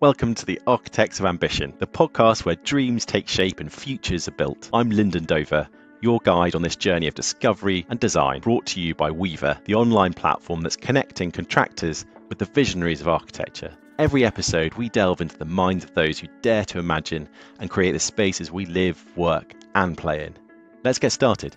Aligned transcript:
Welcome 0.00 0.36
to 0.36 0.46
the 0.46 0.60
Architects 0.64 1.18
of 1.18 1.26
Ambition, 1.26 1.74
the 1.80 1.86
podcast 1.88 2.44
where 2.44 2.54
dreams 2.54 3.04
take 3.04 3.26
shape 3.26 3.58
and 3.58 3.72
futures 3.72 4.28
are 4.28 4.30
built. 4.30 4.70
I'm 4.72 4.90
Lyndon 4.90 5.24
Dover, 5.24 5.68
your 6.00 6.20
guide 6.22 6.54
on 6.54 6.62
this 6.62 6.76
journey 6.76 7.08
of 7.08 7.16
discovery 7.16 7.84
and 7.90 7.98
design, 7.98 8.40
brought 8.40 8.64
to 8.66 8.80
you 8.80 8.94
by 8.94 9.10
Weaver, 9.10 9.58
the 9.64 9.74
online 9.74 10.12
platform 10.12 10.60
that's 10.60 10.76
connecting 10.76 11.32
contractors 11.32 12.06
with 12.28 12.38
the 12.38 12.44
visionaries 12.44 13.00
of 13.00 13.08
architecture. 13.08 13.76
Every 13.98 14.24
episode, 14.24 14.72
we 14.74 14.88
delve 14.88 15.20
into 15.20 15.36
the 15.36 15.44
minds 15.44 15.82
of 15.82 15.94
those 15.94 16.20
who 16.20 16.28
dare 16.42 16.64
to 16.66 16.78
imagine 16.78 17.28
and 17.58 17.68
create 17.68 17.90
the 17.90 17.98
spaces 17.98 18.52
we 18.52 18.66
live, 18.66 19.04
work, 19.16 19.52
and 19.74 19.98
play 19.98 20.24
in. 20.24 20.36
Let's 20.84 21.00
get 21.00 21.10
started. 21.10 21.56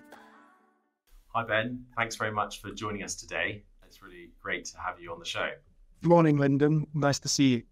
Hi, 1.28 1.44
Ben. 1.44 1.84
Thanks 1.96 2.16
very 2.16 2.32
much 2.32 2.60
for 2.60 2.72
joining 2.72 3.04
us 3.04 3.14
today. 3.14 3.62
It's 3.86 4.02
really 4.02 4.32
great 4.42 4.64
to 4.64 4.78
have 4.84 4.98
you 4.98 5.12
on 5.12 5.20
the 5.20 5.24
show. 5.24 5.48
Good 6.02 6.08
morning, 6.08 6.38
Lyndon. 6.38 6.88
Nice 6.92 7.20
to 7.20 7.28
see 7.28 7.48
you. 7.50 7.62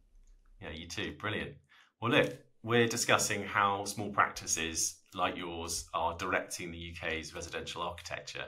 Yeah, 0.62 0.70
you 0.70 0.86
too. 0.86 1.14
Brilliant. 1.18 1.52
Well, 2.00 2.12
look, 2.12 2.36
we're 2.62 2.86
discussing 2.86 3.42
how 3.44 3.84
small 3.84 4.10
practices 4.10 4.96
like 5.14 5.36
yours 5.36 5.88
are 5.94 6.16
directing 6.16 6.70
the 6.70 6.92
UK's 6.92 7.34
residential 7.34 7.82
architecture. 7.82 8.44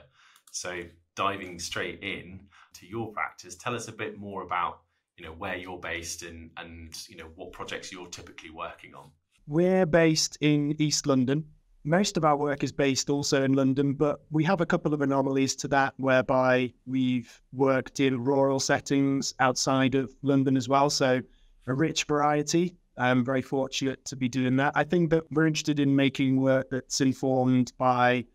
So, 0.51 0.81
diving 1.15 1.59
straight 1.59 2.01
in 2.01 2.39
to 2.73 2.87
your 2.87 3.11
practice, 3.11 3.55
tell 3.55 3.75
us 3.75 3.87
a 3.87 3.91
bit 3.91 4.19
more 4.19 4.43
about 4.43 4.81
you 5.17 5.25
know 5.25 5.31
where 5.31 5.55
you're 5.55 5.79
based 5.79 6.23
and 6.23 6.49
and 6.57 6.95
you 7.07 7.17
know 7.17 7.29
what 7.35 7.51
projects 7.51 7.91
you're 7.91 8.07
typically 8.07 8.49
working 8.49 8.93
on. 8.95 9.11
We're 9.47 9.85
based 9.85 10.37
in 10.41 10.75
East 10.79 11.05
London. 11.05 11.45
Most 11.83 12.15
of 12.15 12.23
our 12.23 12.37
work 12.37 12.63
is 12.63 12.71
based 12.71 13.09
also 13.09 13.43
in 13.43 13.53
London, 13.53 13.93
but 13.93 14.21
we 14.31 14.45
have 14.45 14.61
a 14.61 14.65
couple 14.65 14.93
of 14.93 15.01
anomalies 15.01 15.53
to 15.57 15.67
that 15.67 15.93
whereby 15.97 16.71
we've 16.85 17.41
worked 17.51 17.99
in 17.99 18.23
rural 18.23 18.61
settings 18.61 19.33
outside 19.39 19.93
of 19.95 20.15
London 20.21 20.55
as 20.55 20.69
well. 20.69 20.89
So 20.89 21.21
a 21.67 21.73
rich 21.73 22.05
variety. 22.05 22.75
I'm 22.97 23.25
very 23.25 23.41
fortunate 23.41 24.03
to 24.05 24.15
be 24.15 24.29
doing 24.29 24.55
that. 24.57 24.73
I 24.75 24.83
think 24.83 25.09
that 25.09 25.23
we're 25.31 25.47
interested 25.47 25.79
in 25.79 25.95
making 25.95 26.39
work 26.39 26.69
that's 26.69 27.01
informed 27.01 27.73
by 27.77 28.25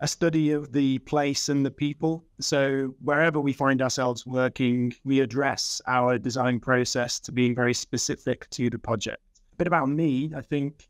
a 0.00 0.08
study 0.08 0.52
of 0.52 0.72
the 0.72 0.98
place 1.00 1.48
and 1.48 1.64
the 1.64 1.70
people. 1.70 2.24
So 2.40 2.94
wherever 3.02 3.40
we 3.40 3.52
find 3.52 3.80
ourselves 3.80 4.26
working, 4.26 4.94
we 5.04 5.20
address 5.20 5.80
our 5.86 6.18
design 6.18 6.60
process 6.60 7.18
to 7.20 7.32
being 7.32 7.54
very 7.54 7.74
specific 7.74 8.48
to 8.50 8.70
the 8.70 8.78
project. 8.78 9.22
A 9.52 9.56
bit 9.56 9.66
about 9.66 9.88
me, 9.88 10.32
I 10.36 10.42
think 10.42 10.88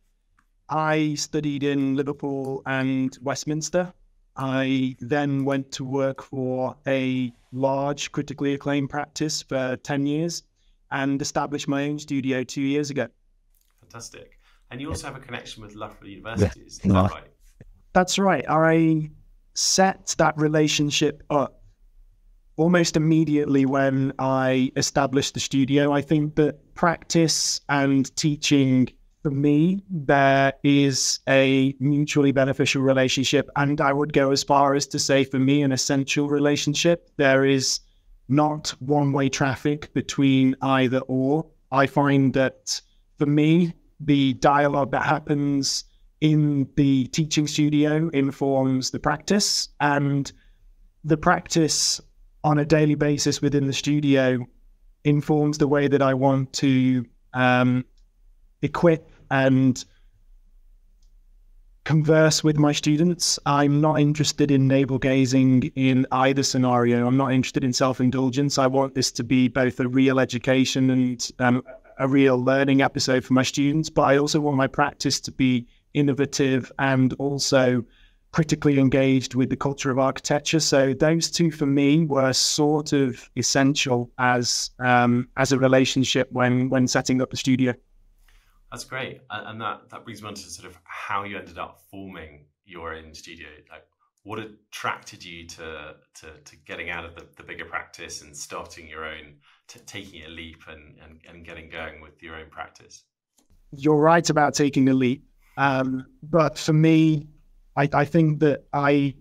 I 0.68 1.14
studied 1.14 1.62
in 1.62 1.94
Liverpool 1.94 2.62
and 2.66 3.16
Westminster. 3.22 3.92
I 4.36 4.96
then 5.00 5.44
went 5.44 5.72
to 5.72 5.84
work 5.84 6.22
for 6.22 6.76
a 6.86 7.32
large 7.52 8.12
critically 8.12 8.54
acclaimed 8.54 8.90
practice 8.90 9.40
for 9.40 9.76
10 9.76 10.06
years 10.06 10.42
and 10.90 11.20
established 11.20 11.68
my 11.68 11.84
own 11.88 11.98
studio 11.98 12.44
two 12.44 12.62
years 12.62 12.90
ago. 12.90 13.08
Fantastic. 13.80 14.38
And 14.70 14.80
you 14.80 14.88
also 14.88 15.06
have 15.06 15.16
a 15.16 15.20
connection 15.20 15.62
with 15.62 15.74
Loughborough 15.74 16.08
University, 16.08 16.60
is 16.62 16.78
that 16.78 16.92
right? 16.92 17.24
That's 17.92 18.18
right. 18.18 18.44
I 18.48 19.10
set 19.54 20.14
that 20.18 20.36
relationship 20.36 21.22
up 21.30 21.62
almost 22.56 22.96
immediately 22.96 23.64
when 23.64 24.12
I 24.18 24.72
established 24.76 25.34
the 25.34 25.40
studio. 25.40 25.92
I 25.92 26.02
think 26.02 26.34
that 26.36 26.74
practice 26.74 27.60
and 27.68 28.14
teaching 28.16 28.88
for 29.22 29.30
me, 29.30 29.82
there 29.90 30.52
is 30.62 31.18
a 31.28 31.74
mutually 31.80 32.30
beneficial 32.32 32.82
relationship. 32.82 33.48
And 33.56 33.80
I 33.80 33.92
would 33.92 34.12
go 34.12 34.30
as 34.30 34.44
far 34.44 34.74
as 34.74 34.86
to 34.88 34.98
say, 34.98 35.24
for 35.24 35.38
me, 35.38 35.62
an 35.62 35.72
essential 35.72 36.28
relationship. 36.28 37.10
There 37.16 37.44
is 37.44 37.80
not 38.28 38.74
one 38.80 39.12
way 39.12 39.28
traffic 39.28 39.92
between 39.94 40.56
either 40.62 40.98
or. 41.00 41.46
I 41.70 41.86
find 41.86 42.32
that 42.34 42.80
for 43.18 43.26
me, 43.26 43.74
the 44.00 44.34
dialogue 44.34 44.92
that 44.92 45.04
happens 45.04 45.84
in 46.20 46.68
the 46.76 47.06
teaching 47.08 47.46
studio 47.46 48.08
informs 48.12 48.90
the 48.90 48.98
practice, 48.98 49.68
and 49.80 50.30
the 51.04 51.16
practice 51.16 52.00
on 52.42 52.58
a 52.58 52.64
daily 52.64 52.94
basis 52.94 53.42
within 53.42 53.66
the 53.66 53.72
studio 53.72 54.38
informs 55.04 55.58
the 55.58 55.68
way 55.68 55.88
that 55.88 56.02
I 56.02 56.14
want 56.14 56.52
to 56.54 57.04
um, 57.34 57.84
equip 58.62 59.10
and 59.30 59.84
converse 61.86 62.42
with 62.42 62.58
my 62.58 62.72
students. 62.72 63.38
I'm 63.46 63.80
not 63.80 64.00
interested 64.00 64.50
in 64.50 64.66
navel 64.66 64.98
gazing 64.98 65.62
in 65.76 66.04
either 66.10 66.42
scenario. 66.42 67.06
I'm 67.06 67.16
not 67.16 67.32
interested 67.32 67.64
in 67.64 67.72
self 67.72 68.00
indulgence. 68.00 68.58
I 68.58 68.66
want 68.66 68.94
this 68.94 69.10
to 69.12 69.24
be 69.24 69.48
both 69.48 69.78
a 69.80 69.88
real 69.88 70.18
education 70.18 70.90
and 70.90 71.30
um, 71.38 71.62
a 71.98 72.08
real 72.08 72.42
learning 72.42 72.82
episode 72.82 73.24
for 73.24 73.32
my 73.32 73.44
students, 73.44 73.88
but 73.88 74.02
I 74.02 74.18
also 74.18 74.40
want 74.40 74.56
my 74.56 74.66
practice 74.66 75.20
to 75.20 75.32
be 75.32 75.66
innovative 75.94 76.70
and 76.78 77.14
also 77.14 77.84
critically 78.32 78.78
engaged 78.78 79.34
with 79.34 79.48
the 79.48 79.56
culture 79.56 79.90
of 79.90 79.98
architecture. 79.98 80.60
So 80.60 80.92
those 80.92 81.30
two 81.30 81.50
for 81.52 81.66
me 81.66 82.04
were 82.04 82.32
sort 82.32 82.92
of 82.92 83.30
essential 83.36 84.10
as 84.18 84.70
um, 84.80 85.28
as 85.36 85.52
a 85.52 85.58
relationship 85.58 86.30
when 86.32 86.68
when 86.68 86.88
setting 86.88 87.22
up 87.22 87.32
a 87.32 87.36
studio. 87.36 87.74
That's 88.70 88.84
great, 88.84 89.20
and 89.30 89.60
that 89.60 89.88
that 89.90 90.04
brings 90.04 90.22
me 90.22 90.28
on 90.28 90.34
to 90.34 90.40
sort 90.40 90.68
of 90.68 90.78
how 90.84 91.22
you 91.22 91.38
ended 91.38 91.58
up 91.58 91.80
forming 91.90 92.46
your 92.64 92.94
own 92.94 93.14
studio. 93.14 93.48
Like, 93.70 93.84
what 94.24 94.40
attracted 94.40 95.24
you 95.24 95.46
to 95.46 95.94
to, 96.14 96.26
to 96.44 96.56
getting 96.66 96.90
out 96.90 97.04
of 97.04 97.14
the, 97.14 97.26
the 97.36 97.44
bigger 97.44 97.64
practice 97.64 98.22
and 98.22 98.36
starting 98.36 98.88
your 98.88 99.04
own, 99.04 99.34
t- 99.68 99.80
taking 99.86 100.24
a 100.24 100.28
leap 100.28 100.62
and, 100.68 100.96
and 101.02 101.20
and 101.28 101.44
getting 101.44 101.70
going 101.70 102.00
with 102.00 102.20
your 102.22 102.34
own 102.36 102.50
practice? 102.50 103.04
You're 103.70 104.00
right 104.00 104.28
about 104.28 104.54
taking 104.54 104.88
a 104.88 104.94
leap, 104.94 105.24
um, 105.56 106.06
but 106.22 106.58
for 106.58 106.72
me, 106.72 107.28
I, 107.76 107.88
I 107.92 108.04
think 108.04 108.40
that 108.40 108.64
I 108.72 109.14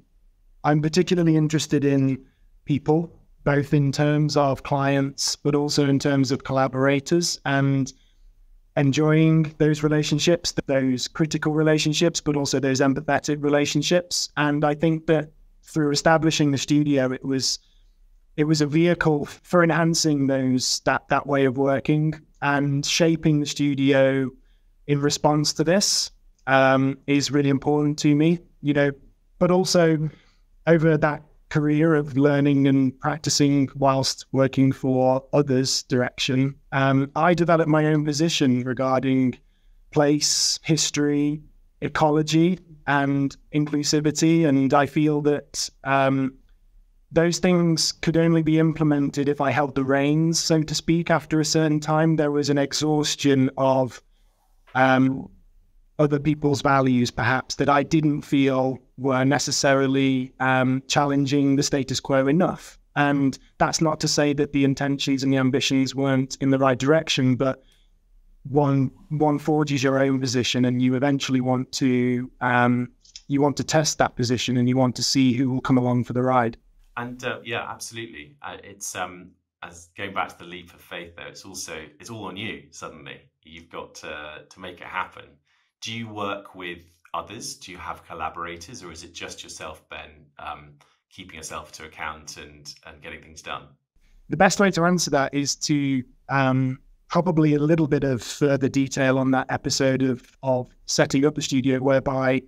I'm 0.63 0.81
particularly 0.81 1.35
interested 1.35 1.85
in 1.85 2.25
people, 2.65 3.11
both 3.43 3.75
in 3.75 3.91
terms 3.91 4.35
of 4.35 4.63
clients, 4.63 5.35
but 5.35 5.53
also 5.53 5.87
in 5.87 5.99
terms 5.99 6.31
of 6.31 6.43
collaborators 6.43 7.39
and 7.45 7.93
enjoying 8.77 9.53
those 9.57 9.83
relationships, 9.83 10.51
those 10.65 11.07
critical 11.07 11.53
relationships, 11.53 12.19
but 12.19 12.35
also 12.35 12.59
those 12.59 12.81
empathetic 12.81 13.41
relationships. 13.43 14.29
And 14.37 14.65
I 14.65 14.75
think 14.75 15.07
that 15.07 15.31
through 15.63 15.91
establishing 15.91 16.51
the 16.51 16.57
studio, 16.57 17.11
it 17.11 17.23
was 17.23 17.59
it 18.37 18.43
was 18.43 18.59
a 18.59 18.67
vehicle 18.67 19.25
for 19.25 19.63
enhancing 19.63 20.27
those 20.27 20.81
that 20.81 21.07
that 21.09 21.25
way 21.25 21.45
of 21.45 21.57
working 21.57 22.13
and 22.41 22.85
shaping 22.85 23.39
the 23.39 23.45
studio 23.45 24.29
in 24.87 24.99
response 24.99 25.53
to 25.53 25.63
this 25.63 26.11
um, 26.47 26.97
is 27.07 27.31
really 27.31 27.49
important 27.49 27.97
to 27.99 28.13
me. 28.13 28.39
You 28.61 28.73
know, 28.73 28.91
but 29.39 29.51
also 29.51 30.09
over 30.67 30.97
that 30.97 31.23
career 31.49 31.95
of 31.95 32.17
learning 32.17 32.67
and 32.67 32.99
practicing 32.99 33.69
whilst 33.75 34.25
working 34.31 34.71
for 34.71 35.23
others' 35.33 35.83
direction, 35.83 36.55
um, 36.71 37.11
I 37.15 37.33
developed 37.33 37.69
my 37.69 37.85
own 37.85 38.03
position 38.03 38.63
regarding 38.63 39.37
place, 39.91 40.59
history, 40.63 41.41
ecology, 41.81 42.59
and 42.87 43.35
inclusivity. 43.53 44.47
And 44.47 44.73
I 44.73 44.85
feel 44.85 45.21
that 45.21 45.69
um, 45.83 46.35
those 47.11 47.39
things 47.39 47.91
could 47.91 48.17
only 48.17 48.43
be 48.43 48.59
implemented 48.59 49.29
if 49.29 49.39
I 49.39 49.51
held 49.51 49.75
the 49.75 49.83
reins, 49.83 50.39
so 50.39 50.61
to 50.63 50.75
speak. 50.75 51.09
After 51.09 51.39
a 51.39 51.45
certain 51.45 51.79
time, 51.79 52.17
there 52.17 52.31
was 52.31 52.49
an 52.49 52.57
exhaustion 52.57 53.49
of 53.57 54.01
um, 54.73 55.29
other 55.97 56.19
people's 56.19 56.61
values, 56.61 57.11
perhaps, 57.11 57.55
that 57.55 57.69
I 57.69 57.83
didn't 57.83 58.23
feel 58.23 58.79
were 58.97 59.25
necessarily 59.25 60.33
um, 60.39 60.83
challenging 60.87 61.55
the 61.55 61.63
status 61.63 61.99
quo 61.99 62.27
enough. 62.27 62.77
And 62.95 63.37
that's 63.57 63.81
not 63.81 63.99
to 64.01 64.07
say 64.07 64.33
that 64.33 64.53
the 64.53 64.63
intentions 64.63 65.23
and 65.23 65.33
the 65.33 65.37
ambitions 65.37 65.93
weren't 65.93 66.37
in 66.39 66.49
the 66.49 66.57
right 66.57 66.77
direction, 66.77 67.35
but 67.35 67.61
one 68.43 68.91
one 69.09 69.39
forges 69.39 69.83
your 69.83 69.99
own 69.99 70.19
position, 70.19 70.65
and 70.65 70.81
you 70.81 70.95
eventually 70.95 71.41
want 71.41 71.71
to 71.73 72.31
um, 72.39 72.91
you 73.27 73.41
want 73.41 73.57
to 73.57 73.63
test 73.63 73.97
that 73.97 74.15
position, 74.15 74.55
and 74.55 74.69
you 74.69 74.77
want 74.77 74.95
to 74.95 75.03
see 75.03 75.33
who 75.33 75.49
will 75.49 75.61
come 75.61 75.77
along 75.77 76.05
for 76.05 76.13
the 76.13 76.21
ride. 76.21 76.55
And 76.95 77.21
uh, 77.25 77.39
yeah, 77.43 77.69
absolutely. 77.69 78.37
Uh, 78.41 78.57
it's 78.63 78.95
um, 78.95 79.31
as 79.61 79.89
going 79.97 80.13
back 80.13 80.29
to 80.29 80.37
the 80.37 80.45
leap 80.45 80.73
of 80.73 80.79
faith, 80.79 81.15
though. 81.17 81.27
It's 81.27 81.43
also 81.43 81.85
it's 81.99 82.09
all 82.09 82.25
on 82.25 82.37
you. 82.37 82.67
Suddenly, 82.71 83.19
you've 83.43 83.69
got 83.69 83.95
to 83.95 84.43
to 84.47 84.59
make 84.59 84.79
it 84.79 84.87
happen 84.87 85.25
do 85.85 85.93
you 85.93 86.09
work 86.09 86.55
with 86.55 86.79
others? 87.15 87.55
Do 87.55 87.71
you 87.71 87.77
have 87.77 88.05
collaborators, 88.05 88.83
or 88.83 88.91
is 88.91 89.03
it 89.03 89.13
just 89.13 89.43
yourself, 89.43 89.87
Ben, 89.89 90.11
um, 90.39 90.73
keeping 91.09 91.35
yourself 91.35 91.71
to 91.73 91.85
account 91.85 92.37
and 92.37 92.73
and 92.85 93.01
getting 93.01 93.21
things 93.21 93.41
done? 93.41 93.63
The 94.29 94.37
best 94.37 94.59
way 94.59 94.71
to 94.71 94.85
answer 94.85 95.11
that 95.11 95.33
is 95.33 95.55
to 95.67 96.03
um, 96.29 96.79
probably 97.09 97.53
a 97.53 97.59
little 97.59 97.87
bit 97.87 98.03
of 98.03 98.21
further 98.21 98.67
detail 98.67 99.17
on 99.17 99.31
that 99.31 99.47
episode 99.49 100.01
of 100.01 100.21
of 100.43 100.69
setting 100.85 101.25
up 101.25 101.35
the 101.35 101.41
studio, 101.41 101.79
whereby 101.79 102.41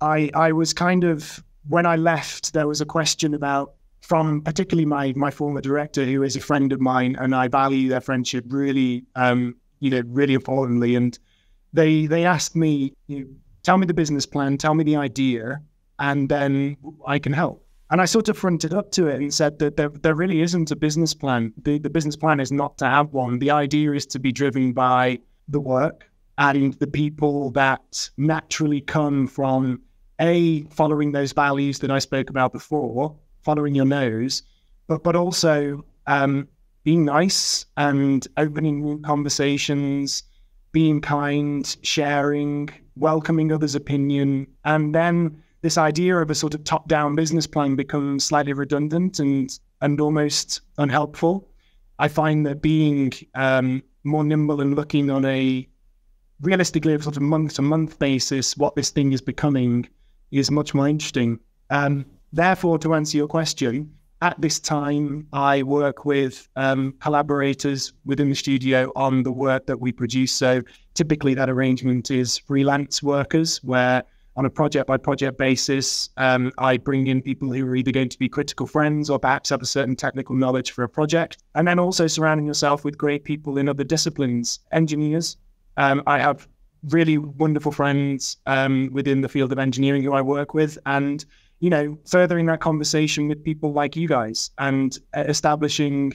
I 0.00 0.30
I 0.34 0.52
was 0.52 0.72
kind 0.72 1.04
of 1.04 1.42
when 1.68 1.86
I 1.86 1.96
left, 1.96 2.52
there 2.52 2.66
was 2.66 2.80
a 2.80 2.86
question 2.86 3.34
about 3.34 3.74
from 4.00 4.42
particularly 4.42 4.86
my 4.86 5.12
my 5.16 5.30
former 5.30 5.60
director, 5.60 6.04
who 6.04 6.22
is 6.22 6.36
a 6.36 6.40
friend 6.40 6.72
of 6.72 6.80
mine, 6.80 7.16
and 7.18 7.34
I 7.34 7.48
value 7.48 7.88
their 7.88 8.00
friendship 8.00 8.44
really 8.48 9.04
um, 9.14 9.56
you 9.80 9.90
know, 9.90 10.02
really 10.06 10.34
importantly. 10.34 10.94
And 10.94 11.18
they 11.72 12.06
they 12.06 12.24
asked 12.24 12.54
me, 12.54 12.94
you 13.08 13.20
know, 13.20 13.26
tell 13.62 13.78
me 13.78 13.86
the 13.86 13.94
business 13.94 14.26
plan, 14.26 14.58
tell 14.58 14.74
me 14.74 14.84
the 14.84 14.96
idea, 14.96 15.60
and 15.98 16.28
then 16.28 16.76
I 17.06 17.18
can 17.18 17.32
help. 17.32 17.66
And 17.90 18.00
I 18.00 18.04
sort 18.04 18.28
of 18.28 18.38
fronted 18.38 18.72
up 18.72 18.92
to 18.92 19.08
it 19.08 19.20
and 19.20 19.34
said 19.34 19.58
that 19.58 19.76
there, 19.76 19.88
there 19.88 20.14
really 20.14 20.42
isn't 20.42 20.70
a 20.70 20.76
business 20.76 21.12
plan. 21.12 21.52
The, 21.62 21.78
the 21.78 21.90
business 21.90 22.16
plan 22.16 22.38
is 22.38 22.52
not 22.52 22.78
to 22.78 22.86
have 22.86 23.12
one. 23.12 23.40
The 23.40 23.50
idea 23.50 23.92
is 23.92 24.06
to 24.06 24.20
be 24.20 24.30
driven 24.30 24.72
by 24.72 25.18
the 25.48 25.60
work 25.60 26.08
and 26.38 26.72
the 26.74 26.86
people 26.86 27.50
that 27.50 28.10
naturally 28.16 28.80
come 28.80 29.26
from 29.26 29.82
a 30.20 30.62
following 30.64 31.12
those 31.12 31.32
values 31.32 31.80
that 31.80 31.90
I 31.90 31.98
spoke 31.98 32.30
about 32.30 32.52
before, 32.52 33.16
following 33.42 33.74
your 33.74 33.86
nose, 33.86 34.42
but 34.86 35.02
but 35.02 35.16
also 35.16 35.84
um, 36.06 36.46
being 36.84 37.04
nice 37.04 37.66
and 37.76 38.26
opening 38.36 39.02
conversations, 39.02 40.22
being 40.72 41.00
kind, 41.00 41.76
sharing, 41.82 42.70
welcoming 42.96 43.52
others' 43.52 43.74
opinion, 43.74 44.46
and 44.64 44.94
then 44.94 45.42
this 45.62 45.76
idea 45.76 46.16
of 46.16 46.30
a 46.30 46.34
sort 46.34 46.54
of 46.54 46.64
top-down 46.64 47.14
business 47.14 47.46
plan 47.46 47.76
becomes 47.76 48.24
slightly 48.24 48.52
redundant 48.52 49.18
and 49.18 49.58
and 49.82 50.00
almost 50.00 50.60
unhelpful. 50.78 51.48
I 51.98 52.08
find 52.08 52.46
that 52.46 52.62
being 52.62 53.12
um, 53.34 53.82
more 54.04 54.24
nimble 54.24 54.60
and 54.60 54.74
looking 54.74 55.10
on 55.10 55.24
a 55.24 55.68
realistically 56.40 56.98
sort 57.00 57.16
of 57.16 57.22
month-to-month 57.22 57.98
basis 57.98 58.56
what 58.56 58.74
this 58.74 58.90
thing 58.90 59.12
is 59.12 59.20
becoming 59.20 59.88
is 60.30 60.50
much 60.50 60.72
more 60.74 60.88
interesting. 60.88 61.38
Um, 61.68 62.06
therefore, 62.32 62.78
to 62.78 62.94
answer 62.94 63.18
your 63.18 63.28
question, 63.28 63.94
at 64.22 64.40
this 64.40 64.60
time, 64.60 65.26
I 65.32 65.62
work 65.62 66.04
with 66.04 66.48
um, 66.56 66.94
collaborators 67.00 67.92
within 68.04 68.28
the 68.28 68.34
studio 68.34 68.92
on 68.94 69.22
the 69.22 69.32
work 69.32 69.66
that 69.66 69.80
we 69.80 69.92
produce. 69.92 70.32
So 70.32 70.62
typically, 70.94 71.34
that 71.34 71.48
arrangement 71.48 72.10
is 72.10 72.38
freelance 72.38 73.02
workers, 73.02 73.62
where 73.64 74.04
on 74.36 74.44
a 74.44 74.50
project 74.50 74.86
by 74.86 74.96
project 74.96 75.38
basis, 75.38 76.10
um, 76.16 76.52
I 76.58 76.76
bring 76.76 77.06
in 77.06 77.22
people 77.22 77.52
who 77.52 77.66
are 77.66 77.74
either 77.74 77.92
going 77.92 78.10
to 78.10 78.18
be 78.18 78.28
critical 78.28 78.66
friends 78.66 79.10
or 79.10 79.18
perhaps 79.18 79.50
have 79.50 79.62
a 79.62 79.66
certain 79.66 79.96
technical 79.96 80.34
knowledge 80.36 80.70
for 80.70 80.84
a 80.84 80.88
project. 80.88 81.38
And 81.54 81.66
then 81.66 81.78
also 81.78 82.06
surrounding 82.06 82.46
yourself 82.46 82.84
with 82.84 82.96
great 82.96 83.24
people 83.24 83.58
in 83.58 83.68
other 83.68 83.84
disciplines, 83.84 84.60
engineers. 84.70 85.36
Um, 85.76 86.02
I 86.06 86.18
have 86.18 86.46
really 86.88 87.18
wonderful 87.18 87.72
friends 87.72 88.36
um, 88.46 88.90
within 88.92 89.20
the 89.20 89.28
field 89.28 89.52
of 89.52 89.58
engineering 89.58 90.02
who 90.02 90.12
I 90.12 90.22
work 90.22 90.54
with. 90.54 90.78
And 90.86 91.24
you 91.60 91.68
know, 91.68 91.98
furthering 92.06 92.46
that 92.46 92.60
conversation 92.60 93.28
with 93.28 93.44
people 93.44 93.72
like 93.72 93.94
you 93.94 94.08
guys 94.08 94.50
and 94.58 94.98
uh, 95.14 95.20
establishing 95.20 96.12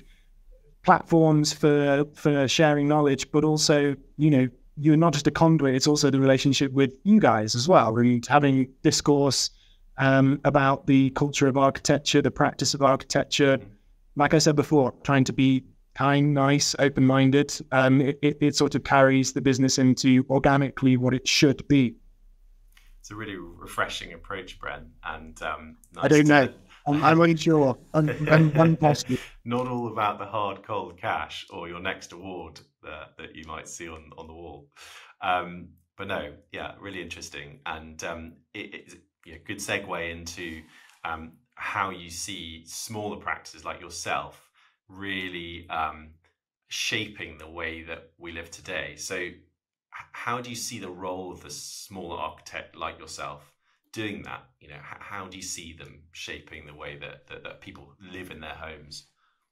platforms 0.83 1.53
for 1.53 2.06
for 2.15 2.47
sharing 2.47 2.88
knowledge, 2.88 3.31
but 3.31 3.44
also, 3.44 3.95
you 4.18 4.30
know, 4.30 4.47
you're 4.77 4.97
not 4.97 5.13
just 5.13 5.27
a 5.27 5.31
conduit; 5.31 5.75
it's 5.75 5.88
also 5.88 6.09
the 6.09 6.19
relationship 6.19 6.71
with 6.74 6.94
you 7.03 7.19
guys 7.19 7.56
as 7.56 7.68
well, 7.68 7.95
and 7.97 8.25
having 8.25 8.68
discourse 8.81 9.51
um, 9.97 10.42
about 10.44 10.88
the 10.88 11.12
culture 11.12 11.47
of 11.47 11.57
architecture, 11.57 12.21
the 12.21 12.31
practice 12.31 12.74
of 12.74 12.81
architecture. 12.81 13.59
Like 14.15 14.33
I 14.33 14.39
said 14.39 14.56
before, 14.56 14.94
trying 15.03 15.25
to 15.25 15.33
be 15.33 15.63
kind, 15.94 16.33
nice, 16.33 16.75
open-minded. 16.80 17.57
Um, 17.71 18.01
it, 18.01 18.19
it, 18.21 18.38
it 18.42 18.56
sort 18.56 18.75
of 18.75 18.83
carries 18.83 19.33
the 19.33 19.42
business 19.42 19.77
into 19.77 20.25
organically 20.30 20.97
what 20.97 21.13
it 21.13 21.27
should 21.27 21.65
be 21.68 21.95
it's 23.06 23.12
a 23.12 23.16
really 23.16 23.36
refreshing 23.36 24.13
approach, 24.13 24.57
Brent. 24.57 24.88
And 25.04 25.40
um, 25.44 25.78
nice 25.94 26.06
I 26.06 26.07
don't 26.07 26.25
know. 26.25 26.50
I'm, 26.88 27.04
I'm 27.04 27.18
not 27.19 27.38
sure. 27.38 27.78
I'm, 27.94 28.10
I'm, 28.57 28.78
not 29.46 29.68
all 29.68 29.90
about 29.90 30.18
the 30.18 30.25
hard, 30.25 30.63
cold 30.63 30.98
cash 30.98 31.46
or 31.52 31.69
your 31.69 31.80
next 31.80 32.13
award 32.13 32.62
that, 32.81 33.10
that 33.19 33.36
you 33.36 33.44
might 33.46 33.68
see 33.68 33.88
on, 33.88 34.10
on 34.18 34.25
the 34.25 34.34
wall. 34.34 34.69
Um, 35.22 35.68
but 36.00 36.07
no, 36.07 36.34
yeah, 36.52 36.72
really 36.81 37.00
interesting. 37.00 37.60
And 37.68 38.04
um, 38.04 38.34
it, 38.56 38.74
it's 38.74 38.96
a 39.28 39.38
good 39.38 39.57
segue 39.57 40.12
into 40.12 40.63
um, 41.04 41.34
how 41.54 41.92
you 41.92 42.10
see 42.10 42.63
smaller 42.66 43.18
practices 43.18 43.63
like 43.63 43.81
yourself 43.81 44.50
really 44.90 45.68
um, 45.69 46.10
shaping 46.69 47.38
the 47.38 47.52
way 47.52 47.84
that 47.84 48.13
we 48.18 48.31
live 48.31 48.50
today. 48.50 48.96
So 48.96 49.30
how 50.12 50.42
do 50.42 50.50
you 50.50 50.56
see 50.56 50.80
the 50.80 50.89
role 50.89 51.31
of 51.31 51.45
a 51.45 51.51
smaller 51.51 52.18
architect 52.18 52.75
like 52.75 53.00
yourself 53.00 53.53
doing 53.94 54.24
that? 54.24 54.44
You 54.59 54.69
know, 54.69 54.80
how 54.81 55.27
do 55.27 55.38
you 55.38 55.44
see 55.44 55.74
them 55.74 56.03
shaping 56.12 56.65
the 56.65 56.74
way 56.74 56.97
that, 56.97 57.27
that, 57.27 57.44
that 57.44 57.62
people 57.62 57.94
live 58.12 58.31
in 58.31 58.39
their 58.39 58.56
homes? 58.56 59.06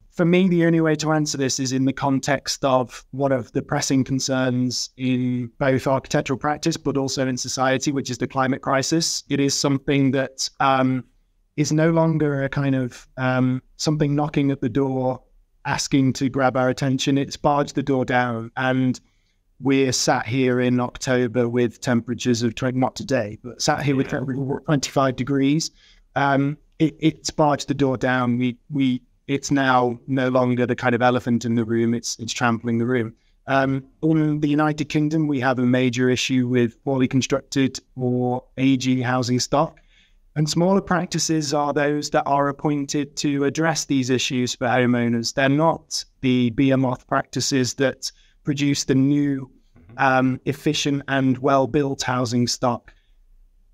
For 0.10 0.26
me, 0.26 0.48
the 0.48 0.66
only 0.66 0.80
way 0.80 0.96
to 0.98 1.12
answer 1.12 1.40
this 1.40 1.60
is 1.60 1.72
in 1.72 1.86
the 1.86 1.94
context 1.94 2.64
of 2.64 3.04
one 3.12 3.32
of 3.32 3.52
the 3.54 3.64
pressing 3.64 4.04
concerns 4.04 4.92
in 4.96 5.52
both 5.58 5.88
architectural 5.88 6.38
practice, 6.38 6.78
but 6.78 6.98
also 6.98 7.28
in 7.28 7.36
society, 7.36 7.92
which 7.92 8.12
is 8.12 8.20
the 8.20 8.28
climate 8.28 8.62
crisis. 8.62 9.24
It 9.30 9.40
is 9.40 9.60
something 9.60 10.12
that 10.12 10.48
um, 10.60 11.04
is 11.58 11.72
no 11.72 11.90
longer 11.90 12.44
a 12.44 12.50
kind 12.50 12.76
of 12.76 13.08
um, 13.18 13.64
something 13.78 14.16
knocking 14.16 14.52
at 14.52 14.62
the 14.62 14.70
door, 14.70 15.24
asking 15.66 16.14
to 16.14 16.30
grab 16.30 16.58
our 16.58 16.70
attention. 16.70 17.18
It's 17.18 17.38
barged 17.38 17.74
the 17.74 17.82
door 17.82 18.06
down. 18.06 18.52
And 18.56 19.00
we're 19.64 19.94
sat 19.94 20.28
here 20.28 20.60
in 20.60 20.80
October 20.80 21.48
with 21.48 21.80
temperatures 21.80 22.44
of 22.44 22.54
not 22.76 22.96
today, 22.96 23.40
but 23.44 23.62
sat 23.62 23.82
here 23.82 23.96
with 23.96 24.10
25 24.10 25.16
degrees. 25.16 25.72
Um, 26.16 26.58
it, 26.80 26.96
it's 27.00 27.30
barged 27.30 27.70
the 27.70 27.74
door 27.74 27.98
down. 27.98 28.38
We 28.38 28.58
we 28.70 29.02
it's 29.28 29.52
now 29.52 29.98
no 30.06 30.28
longer 30.28 30.66
the 30.66 30.76
kind 30.76 30.94
of 30.94 31.02
elephant 31.02 31.46
in 31.46 31.56
the 31.56 31.64
room. 31.64 31.94
It's 31.94 32.20
it's 32.20 32.34
trampling 32.34 32.78
the 32.78 32.86
room. 32.86 33.16
Um, 33.48 33.86
in 34.02 34.42
the 34.42 34.50
United 34.50 34.86
Kingdom, 34.86 35.28
we 35.28 35.40
have 35.40 35.60
a 35.60 35.66
major 35.66 36.10
issue 36.10 36.48
with 36.48 36.82
poorly 36.84 37.08
constructed 37.08 37.80
or 37.96 38.44
aging 38.58 39.02
housing 39.02 39.40
stock. 39.40 39.80
And 40.36 40.50
smaller 40.50 40.82
practices 40.82 41.54
are 41.54 41.74
those 41.74 42.10
that 42.10 42.24
are 42.26 42.50
appointed 42.50 43.16
to 43.18 43.44
address 43.44 43.86
these 43.86 44.10
issues 44.10 44.56
for 44.56 44.68
homeowners. 44.68 45.34
They're 45.34 45.48
not 45.50 46.04
the 46.22 46.50
behemoth 46.52 47.06
practices 47.06 47.76
that 47.76 48.12
produce 48.44 48.84
the 48.86 48.96
new, 48.96 49.50
mm-hmm. 49.78 49.94
um, 49.98 50.42
efficient, 50.46 51.04
and 51.08 51.38
well 51.38 51.68
built 51.68 52.04
housing 52.04 52.48
stock. 52.48 52.94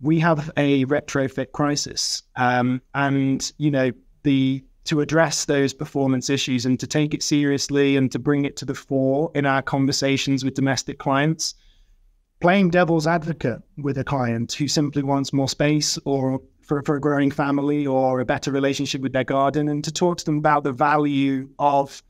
We 0.01 0.19
have 0.19 0.51
a 0.55 0.85
retrofit 0.85 1.51
crisis. 1.51 2.23
Um, 2.35 2.81
and, 2.93 3.51
you 3.57 3.71
know, 3.71 3.91
the 4.23 4.63
to 4.85 5.01
address 5.01 5.45
those 5.45 5.71
performance 5.71 6.31
issues 6.31 6.65
and 6.65 6.79
to 6.79 6.87
take 6.87 7.13
it 7.13 7.21
seriously 7.21 7.95
and 7.95 8.11
to 8.11 8.17
bring 8.17 8.45
it 8.45 8.57
to 8.57 8.65
the 8.65 8.73
fore 8.73 9.29
in 9.35 9.45
our 9.45 9.61
conversations 9.61 10.43
with 10.43 10.55
domestic 10.55 10.97
clients, 10.97 11.53
playing 12.39 12.71
devil's 12.71 13.05
advocate 13.05 13.61
with 13.77 13.99
a 13.99 14.03
client 14.03 14.51
who 14.53 14.67
simply 14.67 15.03
wants 15.03 15.31
more 15.31 15.47
space 15.47 15.99
or 16.05 16.41
for, 16.63 16.81
for 16.83 16.95
a 16.95 17.01
growing 17.01 17.29
family 17.29 17.85
or 17.85 18.19
a 18.19 18.25
better 18.25 18.51
relationship 18.51 19.01
with 19.01 19.13
their 19.13 19.23
garden 19.23 19.69
and 19.69 19.83
to 19.83 19.91
talk 19.91 20.17
to 20.17 20.25
them 20.25 20.39
about 20.39 20.63
the 20.63 20.71
value 20.71 21.49
of 21.59 22.01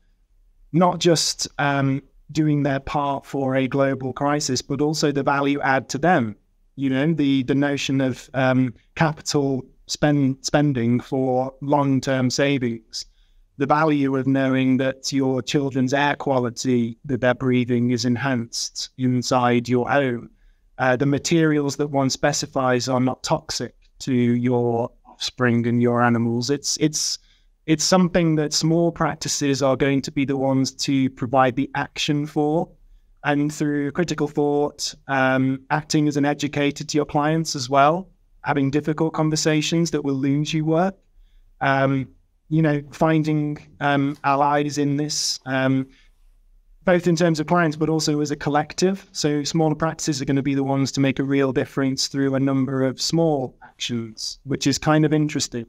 not 0.72 1.00
just 1.00 1.48
um, 1.58 2.02
doing 2.32 2.62
their 2.62 2.80
part 2.80 3.26
for 3.26 3.56
a 3.56 3.68
global 3.68 4.12
crisis, 4.12 4.62
but 4.62 4.80
also 4.80 5.12
the 5.12 5.22
value 5.22 5.60
add 5.60 5.88
to 5.90 5.98
them. 5.98 6.36
You 6.76 6.90
know, 6.90 7.12
the 7.12 7.42
the 7.44 7.54
notion 7.54 8.00
of 8.00 8.30
um, 8.34 8.74
capital 8.94 9.64
spend 9.86 10.38
spending 10.42 11.00
for 11.00 11.52
long 11.60 12.00
term 12.00 12.30
savings, 12.30 13.04
the 13.58 13.66
value 13.66 14.16
of 14.16 14.26
knowing 14.26 14.78
that 14.78 15.12
your 15.12 15.42
children's 15.42 15.92
air 15.92 16.16
quality 16.16 16.96
that 17.04 17.20
they're 17.20 17.34
breathing 17.34 17.90
is 17.90 18.04
enhanced 18.04 18.90
inside 18.96 19.68
your 19.68 19.90
home, 19.90 20.30
uh, 20.78 20.96
the 20.96 21.06
materials 21.06 21.76
that 21.76 21.88
one 21.88 22.08
specifies 22.08 22.88
are 22.88 23.00
not 23.00 23.22
toxic 23.22 23.74
to 23.98 24.14
your 24.14 24.90
offspring 25.06 25.66
and 25.66 25.82
your 25.82 26.00
animals. 26.00 26.48
It's 26.48 26.78
it's 26.78 27.18
it's 27.70 27.84
something 27.84 28.34
that 28.34 28.52
small 28.52 28.90
practices 28.90 29.62
are 29.62 29.76
going 29.76 30.02
to 30.02 30.10
be 30.10 30.24
the 30.24 30.36
ones 30.36 30.72
to 30.72 31.08
provide 31.10 31.54
the 31.54 31.70
action 31.76 32.26
for. 32.26 32.68
And 33.22 33.54
through 33.54 33.92
critical 33.92 34.26
thought, 34.26 34.92
um, 35.06 35.62
acting 35.70 36.08
as 36.08 36.16
an 36.16 36.24
educator 36.24 36.82
to 36.82 36.98
your 36.98 37.04
clients 37.04 37.54
as 37.54 37.70
well, 37.70 38.08
having 38.42 38.72
difficult 38.72 39.12
conversations 39.12 39.92
that 39.92 40.02
will 40.02 40.16
lose 40.16 40.52
you 40.52 40.64
work, 40.64 40.96
um, 41.60 42.08
you 42.48 42.60
know, 42.60 42.82
finding 42.90 43.56
um, 43.78 44.18
allies 44.24 44.76
in 44.76 44.96
this, 44.96 45.38
um, 45.46 45.86
both 46.84 47.06
in 47.06 47.14
terms 47.14 47.38
of 47.38 47.46
clients, 47.46 47.76
but 47.76 47.88
also 47.88 48.20
as 48.20 48.32
a 48.32 48.36
collective. 48.36 49.08
So 49.12 49.44
smaller 49.44 49.76
practices 49.76 50.20
are 50.20 50.24
going 50.24 50.34
to 50.34 50.42
be 50.42 50.56
the 50.56 50.64
ones 50.64 50.90
to 50.92 51.00
make 51.00 51.20
a 51.20 51.24
real 51.24 51.52
difference 51.52 52.08
through 52.08 52.34
a 52.34 52.40
number 52.40 52.82
of 52.82 53.00
small 53.00 53.56
actions, 53.62 54.40
which 54.42 54.66
is 54.66 54.76
kind 54.76 55.04
of 55.04 55.12
interesting. 55.12 55.66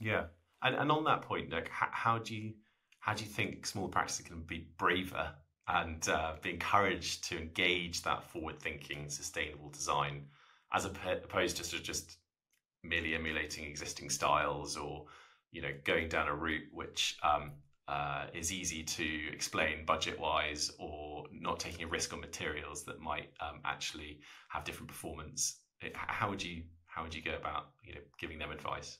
Yeah, 0.00 0.24
and, 0.62 0.74
and 0.74 0.90
on 0.90 1.04
that 1.04 1.22
point, 1.22 1.50
Nick, 1.50 1.68
how, 1.68 1.88
how 1.90 2.18
do 2.18 2.34
you 2.34 2.54
how 3.00 3.14
do 3.14 3.24
you 3.24 3.30
think 3.30 3.64
small 3.64 3.88
practices 3.88 4.26
can 4.26 4.42
be 4.42 4.68
braver 4.76 5.30
and 5.68 6.08
uh, 6.08 6.32
be 6.42 6.50
encouraged 6.50 7.24
to 7.24 7.38
engage 7.38 8.02
that 8.02 8.24
forward-thinking, 8.24 9.08
sustainable 9.08 9.70
design, 9.70 10.24
as 10.72 10.84
opposed 10.84 11.56
to 11.56 11.64
sort 11.64 11.80
of 11.80 11.86
just 11.86 12.16
merely 12.82 13.14
emulating 13.14 13.64
existing 13.64 14.10
styles 14.10 14.76
or 14.76 15.04
you 15.50 15.62
know 15.62 15.70
going 15.84 16.08
down 16.08 16.28
a 16.28 16.34
route 16.34 16.64
which 16.72 17.18
um, 17.22 17.52
uh, 17.88 18.26
is 18.34 18.52
easy 18.52 18.82
to 18.82 19.32
explain 19.32 19.84
budget 19.86 20.18
wise 20.18 20.70
or 20.78 21.24
not 21.32 21.58
taking 21.58 21.84
a 21.84 21.88
risk 21.88 22.12
on 22.12 22.20
materials 22.20 22.84
that 22.84 23.00
might 23.00 23.30
um, 23.40 23.60
actually 23.64 24.20
have 24.48 24.64
different 24.64 24.88
performance? 24.88 25.60
How 25.94 26.28
would 26.28 26.42
you 26.42 26.62
how 26.86 27.02
would 27.02 27.14
you 27.14 27.22
go 27.22 27.34
about 27.34 27.70
you 27.84 27.94
know 27.94 28.00
giving 28.18 28.38
them 28.38 28.50
advice? 28.50 28.98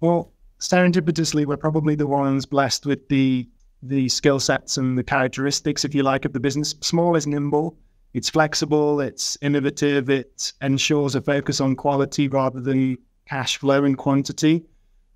Well 0.00 0.32
serendipitously 0.60 1.46
we're 1.46 1.56
probably 1.56 1.94
the 1.94 2.06
ones 2.06 2.46
blessed 2.46 2.86
with 2.86 3.08
the 3.08 3.48
the 3.82 4.08
skill 4.08 4.38
sets 4.38 4.76
and 4.76 4.98
the 4.98 5.04
characteristics 5.04 5.84
if 5.84 5.94
you 5.94 6.02
like 6.02 6.24
of 6.24 6.32
the 6.32 6.40
business 6.40 6.74
small 6.80 7.16
is 7.16 7.26
nimble 7.26 7.76
it's 8.14 8.28
flexible 8.28 9.00
it's 9.00 9.38
innovative 9.40 10.10
it 10.10 10.52
ensures 10.60 11.14
a 11.14 11.20
focus 11.20 11.60
on 11.60 11.74
quality 11.74 12.28
rather 12.28 12.60
than 12.60 12.96
cash 13.26 13.56
flow 13.56 13.84
and 13.84 13.96
quantity 13.96 14.62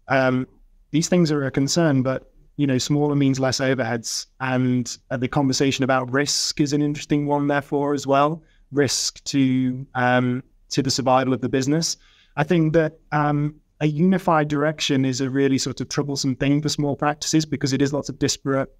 um, 0.08 0.46
these 0.90 1.08
things 1.08 1.30
are 1.30 1.44
a 1.44 1.50
concern 1.50 2.02
but 2.02 2.30
you 2.56 2.66
know, 2.66 2.78
smaller 2.78 3.16
means 3.16 3.40
less 3.40 3.60
overheads. 3.60 4.26
And 4.40 4.96
uh, 5.10 5.16
the 5.16 5.28
conversation 5.28 5.84
about 5.84 6.12
risk 6.12 6.60
is 6.60 6.72
an 6.72 6.82
interesting 6.82 7.26
one, 7.26 7.48
therefore, 7.48 7.94
as 7.94 8.06
well. 8.06 8.42
Risk 8.70 9.22
to 9.24 9.86
um, 9.94 10.42
to 10.70 10.82
the 10.82 10.90
survival 10.90 11.32
of 11.32 11.40
the 11.40 11.48
business. 11.48 11.96
I 12.36 12.44
think 12.44 12.72
that 12.72 12.98
um, 13.12 13.60
a 13.80 13.86
unified 13.86 14.48
direction 14.48 15.04
is 15.04 15.20
a 15.20 15.28
really 15.28 15.58
sort 15.58 15.80
of 15.80 15.88
troublesome 15.88 16.36
thing 16.36 16.62
for 16.62 16.68
small 16.68 16.96
practices 16.96 17.44
because 17.44 17.72
it 17.72 17.82
is 17.82 17.92
lots 17.92 18.08
of 18.08 18.18
disparate 18.18 18.70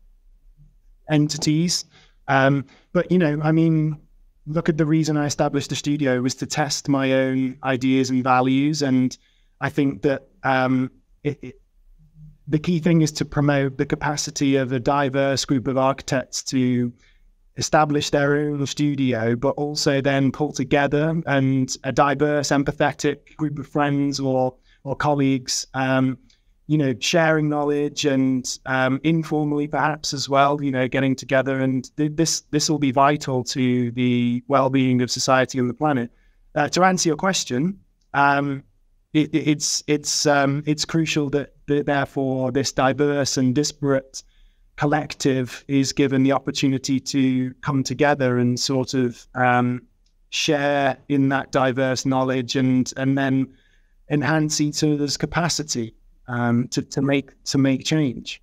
entities. 1.11 1.85
Um, 2.29 2.67
but 2.93 3.11
you 3.11 3.19
know, 3.19 3.41
I 3.43 3.53
mean, 3.53 4.01
look 4.47 4.69
at 4.69 4.79
the 4.79 4.87
reason 4.87 5.17
I 5.17 5.27
established 5.27 5.71
the 5.71 5.77
studio 5.77 6.21
was 6.21 6.35
to 6.37 6.47
test 6.47 6.89
my 6.89 7.13
own 7.13 7.59
ideas 7.65 8.11
and 8.11 8.23
values, 8.23 8.83
and 8.83 9.17
I 9.61 9.69
think 9.69 10.03
that 10.03 10.29
um, 10.43 10.91
it, 11.23 11.39
it, 11.43 11.61
the 12.47 12.59
key 12.59 12.79
thing 12.79 13.03
is 13.03 13.13
to 13.13 13.25
promote 13.25 13.79
the 13.79 13.87
capacity 13.87 14.57
of 14.57 14.73
a 14.73 14.81
diverse 14.81 15.45
group 15.45 15.67
of 15.67 15.79
architects 15.79 16.43
to 16.45 16.93
establish 17.57 18.11
their 18.11 18.37
own 18.37 18.67
studio, 18.67 19.37
but 19.37 19.51
also 19.51 20.01
then 20.01 20.33
pull 20.33 20.53
together 20.53 21.23
and 21.27 21.77
a 21.85 21.93
diverse, 21.93 22.49
empathetic 22.51 23.37
group 23.37 23.59
of 23.59 23.67
friends 23.67 24.19
or 24.19 24.55
or 24.85 24.95
colleagues, 24.95 25.67
um, 25.75 26.19
you 26.67 26.79
know, 26.79 26.95
sharing 27.01 27.49
knowledge 27.49 28.07
and 28.07 28.59
um, 28.67 29.01
informally 29.03 29.67
perhaps 29.67 30.15
as 30.15 30.29
well, 30.29 30.63
you 30.63 30.71
know, 30.71 30.89
getting 30.89 31.17
together. 31.17 31.61
And 31.61 31.95
th- 31.97 32.13
this 32.15 32.43
this 32.51 32.71
will 32.71 32.79
be 32.79 32.93
vital 32.93 33.43
to 33.45 33.91
the 33.91 34.43
well-being 34.49 35.03
of 35.03 35.11
society 35.11 35.59
and 35.59 35.69
the 35.69 35.75
planet. 35.75 36.11
Uh, 36.55 36.69
to 36.69 36.85
answer 36.85 37.09
your 37.09 37.17
question, 37.17 37.81
um, 38.15 38.63
it, 39.13 39.35
it's 39.35 39.83
it's 39.87 40.27
um, 40.27 40.63
it's 40.67 40.85
crucial 40.85 41.29
that, 41.31 41.55
that 41.67 41.87
therefore 41.87 42.53
this 42.53 42.73
diverse 42.73 43.37
and 43.37 43.55
disparate 43.55 44.23
collective 44.77 45.65
is 45.69 45.93
given 45.93 46.23
the 46.23 46.33
opportunity 46.33 46.99
to 46.99 47.55
come 47.61 47.83
together 47.83 48.39
and 48.39 48.59
sort 48.59 48.95
of 48.95 49.27
um, 49.35 49.83
share 50.31 50.97
in 51.09 51.29
that 51.29 51.53
diverse 51.53 52.05
knowledge 52.05 52.57
and 52.57 52.93
and 52.97 53.17
then 53.17 53.55
enhance 54.11 54.61
each 54.61 54.83
other's 54.83 55.17
capacity 55.17 55.95
um, 56.29 56.69
to, 56.69 56.83
to 56.83 57.03
make 57.03 57.31
to 57.45 57.59
make 57.59 57.85
change. 57.85 58.43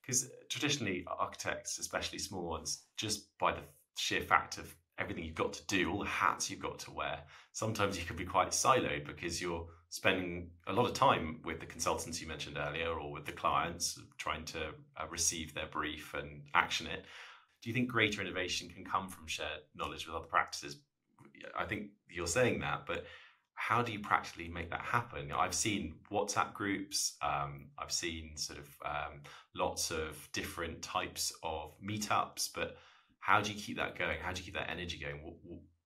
Because 0.00 0.28
traditionally, 0.48 1.04
architects, 1.18 1.78
especially 1.78 2.18
small 2.18 2.48
ones, 2.48 2.84
just 2.96 3.36
by 3.38 3.52
the 3.52 3.60
sheer 3.96 4.20
fact 4.20 4.58
of 4.58 4.74
everything 4.98 5.24
you've 5.24 5.34
got 5.34 5.52
to 5.52 5.66
do, 5.66 5.90
all 5.90 5.98
the 5.98 6.06
hats 6.06 6.50
you've 6.50 6.60
got 6.60 6.78
to 6.78 6.90
wear, 6.90 7.18
sometimes 7.52 7.98
you 7.98 8.04
can 8.04 8.16
be 8.16 8.24
quite 8.24 8.50
siloed 8.50 9.06
because 9.06 9.42
you're 9.42 9.66
spending 9.88 10.50
a 10.66 10.72
lot 10.72 10.86
of 10.86 10.94
time 10.94 11.40
with 11.44 11.60
the 11.60 11.66
consultants 11.66 12.20
you 12.20 12.26
mentioned 12.26 12.56
earlier 12.58 12.88
or 12.88 13.12
with 13.12 13.24
the 13.24 13.32
clients 13.32 14.00
trying 14.18 14.44
to 14.44 14.58
uh, 14.96 15.06
receive 15.10 15.54
their 15.54 15.66
brief 15.66 16.14
and 16.14 16.42
action 16.54 16.86
it. 16.86 17.04
Do 17.62 17.70
you 17.70 17.74
think 17.74 17.90
greater 17.90 18.20
innovation 18.20 18.68
can 18.68 18.84
come 18.84 19.08
from 19.08 19.26
shared 19.26 19.62
knowledge 19.74 20.06
with 20.06 20.16
other 20.16 20.26
practices? 20.26 20.78
I 21.58 21.64
think 21.64 21.88
you're 22.08 22.26
saying 22.26 22.60
that, 22.60 22.84
but 22.86 23.04
how 23.66 23.82
do 23.82 23.90
you 23.90 23.98
practically 23.98 24.46
make 24.46 24.70
that 24.70 24.80
happen? 24.80 25.32
I've 25.36 25.52
seen 25.52 25.94
WhatsApp 26.12 26.54
groups, 26.54 27.16
um, 27.20 27.66
I've 27.76 27.90
seen 27.90 28.36
sort 28.36 28.60
of 28.60 28.68
um, 28.84 29.22
lots 29.56 29.90
of 29.90 30.28
different 30.32 30.82
types 30.82 31.32
of 31.42 31.72
meetups, 31.84 32.50
but 32.54 32.76
how 33.18 33.40
do 33.40 33.52
you 33.52 33.60
keep 33.60 33.76
that 33.78 33.98
going? 33.98 34.18
How 34.22 34.30
do 34.32 34.38
you 34.38 34.44
keep 34.44 34.54
that 34.54 34.70
energy 34.70 35.00
going? 35.00 35.34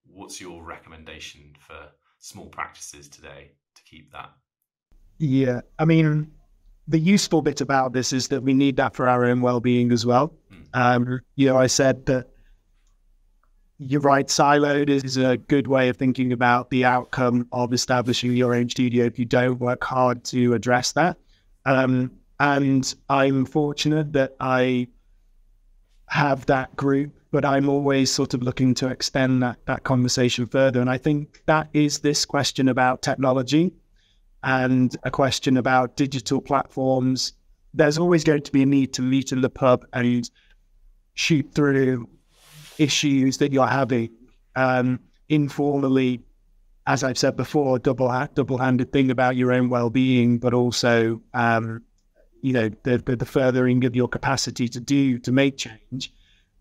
What's 0.05 0.43
your 0.43 0.63
recommendation 0.63 1.55
for 1.59 1.79
small 2.19 2.49
practices 2.49 3.09
today 3.09 3.53
to 3.75 3.83
keep 3.85 4.13
that? 4.13 4.29
Yeah, 5.17 5.63
I 5.79 5.87
mean, 5.87 6.31
the 6.87 6.99
useful 6.99 7.41
bit 7.41 7.63
about 7.63 7.95
this 7.95 8.13
is 8.13 8.29
that 8.29 8.43
we 8.43 8.53
need 8.53 8.77
that 8.77 8.95
for 8.95 9.09
our 9.09 9.25
own 9.25 9.41
well-being 9.41 9.91
as 9.91 10.05
well. 10.05 10.35
Mm. 10.53 10.67
Um, 10.75 11.21
you 11.35 11.49
know, 11.49 11.57
I 11.57 11.67
said 11.67 12.05
that 12.05 12.27
you're 13.81 14.01
right, 14.03 14.27
siloed 14.27 14.91
is 14.91 15.17
a 15.17 15.39
good 15.39 15.67
way 15.67 15.89
of 15.89 15.97
thinking 15.97 16.33
about 16.33 16.69
the 16.69 16.85
outcome 16.85 17.49
of 17.51 17.73
establishing 17.73 18.33
your 18.37 18.55
own 18.55 18.69
studio 18.69 19.07
if 19.07 19.19
you 19.19 19.25
don't 19.25 19.59
work 19.59 19.83
hard 19.83 20.23
to 20.25 20.53
address 20.53 20.93
that. 20.93 21.17
Um, 21.65 22.11
and 22.39 22.95
I'm 23.09 23.47
fortunate 23.47 24.13
that 24.13 24.37
I 24.39 24.89
have 26.09 26.45
that 26.47 26.77
group, 26.77 27.15
but 27.31 27.47
I'm 27.47 27.71
always 27.71 28.13
sort 28.13 28.35
of 28.35 28.43
looking 28.43 28.75
to 28.75 28.89
extend 28.89 29.43
that 29.43 29.65
that 29.65 29.83
conversation 29.85 30.47
further. 30.47 30.83
And 30.83 30.91
I 30.91 30.99
think 30.99 31.43
that 31.47 31.69
is 31.73 32.01
this 32.01 32.27
question 32.27 32.69
about 32.69 33.01
technology 33.01 33.73
and 34.43 34.95
a 35.05 35.11
question 35.11 35.57
about 35.57 35.97
digital 35.97 36.43
platforms. 36.43 37.33
There's 37.73 37.97
always 37.97 38.25
going 38.25 38.43
to 38.43 38.53
be 38.53 38.63
a 38.63 38.67
need 38.67 38.93
to 38.95 39.03
meet 39.03 39.33
in 39.33 39.41
the 39.41 39.51
pub 39.51 39.87
and 39.95 40.29
shoot 41.15 41.51
through 41.55 42.09
issues 42.81 43.37
that 43.39 43.53
you're 43.53 43.67
having 43.67 44.11
um, 44.57 45.01
informally. 45.29 46.23
As 46.87 47.05
I've 47.05 47.19
said 47.19 47.37
before, 47.37 47.79
double 47.79 48.09
double-handed 48.35 48.91
thing 48.93 49.11
about 49.11 49.37
your 49.37 49.53
own 49.53 49.69
well-being, 49.69 50.39
but 50.39 50.55
also 50.55 51.21
um, 51.35 51.83
you 52.41 52.53
know 52.53 52.71
the, 52.83 52.99
the, 52.99 53.17
the 53.17 53.27
furthering 53.27 53.85
of 53.85 53.95
your 53.95 54.09
capacity 54.09 54.67
to 54.69 54.81
do 54.81 55.19
to 55.21 55.31
make 55.31 55.59
change. 55.59 56.13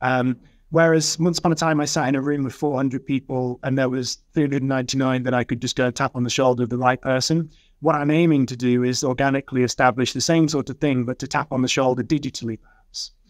Um, 0.01 0.37
whereas 0.69 1.17
once 1.17 1.39
upon 1.39 1.53
a 1.53 1.55
time, 1.55 1.79
I 1.79 1.85
sat 1.85 2.09
in 2.09 2.15
a 2.15 2.21
room 2.21 2.43
with 2.43 2.53
400 2.53 3.05
people, 3.05 3.59
and 3.63 3.77
there 3.77 3.89
was 3.89 4.19
399 4.33 5.23
that 5.23 5.33
I 5.33 5.43
could 5.43 5.61
just 5.61 5.75
go 5.75 5.89
tap 5.89 6.15
on 6.15 6.23
the 6.23 6.29
shoulder 6.29 6.63
of 6.63 6.69
the 6.69 6.77
right 6.77 7.01
person. 7.01 7.49
What 7.79 7.95
I'm 7.95 8.11
aiming 8.11 8.45
to 8.47 8.57
do 8.57 8.83
is 8.83 9.05
organically 9.05 9.63
establish 9.63 10.11
the 10.11 10.21
same 10.21 10.49
sort 10.49 10.69
of 10.69 10.79
thing, 10.79 11.05
but 11.05 11.17
to 11.19 11.27
tap 11.27 11.51
on 11.51 11.61
the 11.61 11.69
shoulder 11.69 12.03
digitally. 12.03 12.59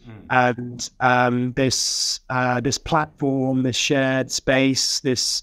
Mm. 0.08 0.26
And 0.30 0.90
um, 1.00 1.52
this 1.52 2.20
uh, 2.30 2.60
this 2.60 2.78
platform, 2.78 3.62
this 3.62 3.76
shared 3.76 4.30
space, 4.30 5.00
this 5.00 5.42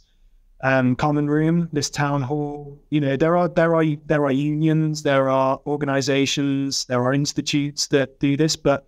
um, 0.62 0.96
common 0.96 1.30
room, 1.30 1.70
this 1.72 1.90
town 1.90 2.22
hall. 2.22 2.80
You 2.90 3.02
know, 3.02 3.16
there 3.16 3.38
are 3.38 3.48
there 3.48 3.76
are 3.76 3.86
there 4.06 4.26
are 4.26 4.32
unions, 4.32 5.04
there 5.04 5.30
are 5.30 5.60
organisations, 5.66 6.86
there 6.86 7.04
are 7.04 7.14
institutes 7.14 7.88
that 7.88 8.20
do 8.20 8.36
this, 8.38 8.56
but 8.56 8.88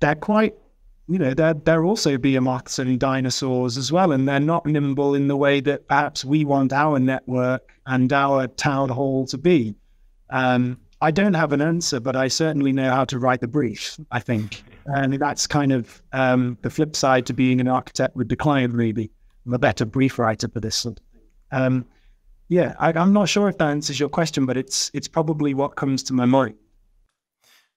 they're 0.00 0.14
quite, 0.14 0.54
you 1.08 1.18
know, 1.18 1.34
they're 1.34 1.54
they're 1.54 1.84
also 1.84 2.18
behemoths 2.18 2.78
and 2.78 2.98
dinosaurs 2.98 3.76
as 3.76 3.92
well, 3.92 4.12
and 4.12 4.28
they're 4.28 4.40
not 4.40 4.66
nimble 4.66 5.14
in 5.14 5.28
the 5.28 5.36
way 5.36 5.60
that 5.60 5.86
perhaps 5.88 6.24
we 6.24 6.44
want 6.44 6.72
our 6.72 6.98
network 6.98 7.62
and 7.86 8.12
our 8.12 8.46
town 8.48 8.88
hall 8.88 9.26
to 9.26 9.38
be. 9.38 9.74
Um, 10.30 10.78
I 11.02 11.10
don't 11.10 11.34
have 11.34 11.52
an 11.52 11.60
answer, 11.60 11.98
but 11.98 12.14
I 12.14 12.28
certainly 12.28 12.72
know 12.72 12.88
how 12.88 13.04
to 13.06 13.18
write 13.18 13.40
the 13.40 13.48
brief. 13.48 13.98
I 14.12 14.20
think, 14.20 14.62
and 14.86 15.14
that's 15.14 15.48
kind 15.48 15.72
of 15.72 16.00
um, 16.12 16.56
the 16.62 16.70
flip 16.70 16.94
side 16.94 17.26
to 17.26 17.32
being 17.32 17.60
an 17.60 17.66
architect 17.66 18.14
with 18.14 18.28
the 18.28 18.36
client, 18.36 18.72
maybe. 18.72 19.10
I'm 19.44 19.52
a 19.52 19.58
better 19.58 19.84
brief 19.84 20.16
writer 20.16 20.48
for 20.48 20.60
this 20.60 20.76
sort 20.76 21.00
of 21.00 21.04
thing. 21.12 21.28
Um, 21.50 21.86
yeah, 22.48 22.76
I, 22.78 22.96
am 23.00 23.12
not 23.12 23.28
sure 23.28 23.48
if 23.48 23.58
that 23.58 23.68
answers 23.68 23.98
your 23.98 24.08
question, 24.08 24.46
but 24.46 24.56
it's 24.56 24.92
it's 24.94 25.08
probably 25.08 25.54
what 25.54 25.74
comes 25.74 26.04
to 26.04 26.12
my 26.12 26.24
mind. 26.24 26.54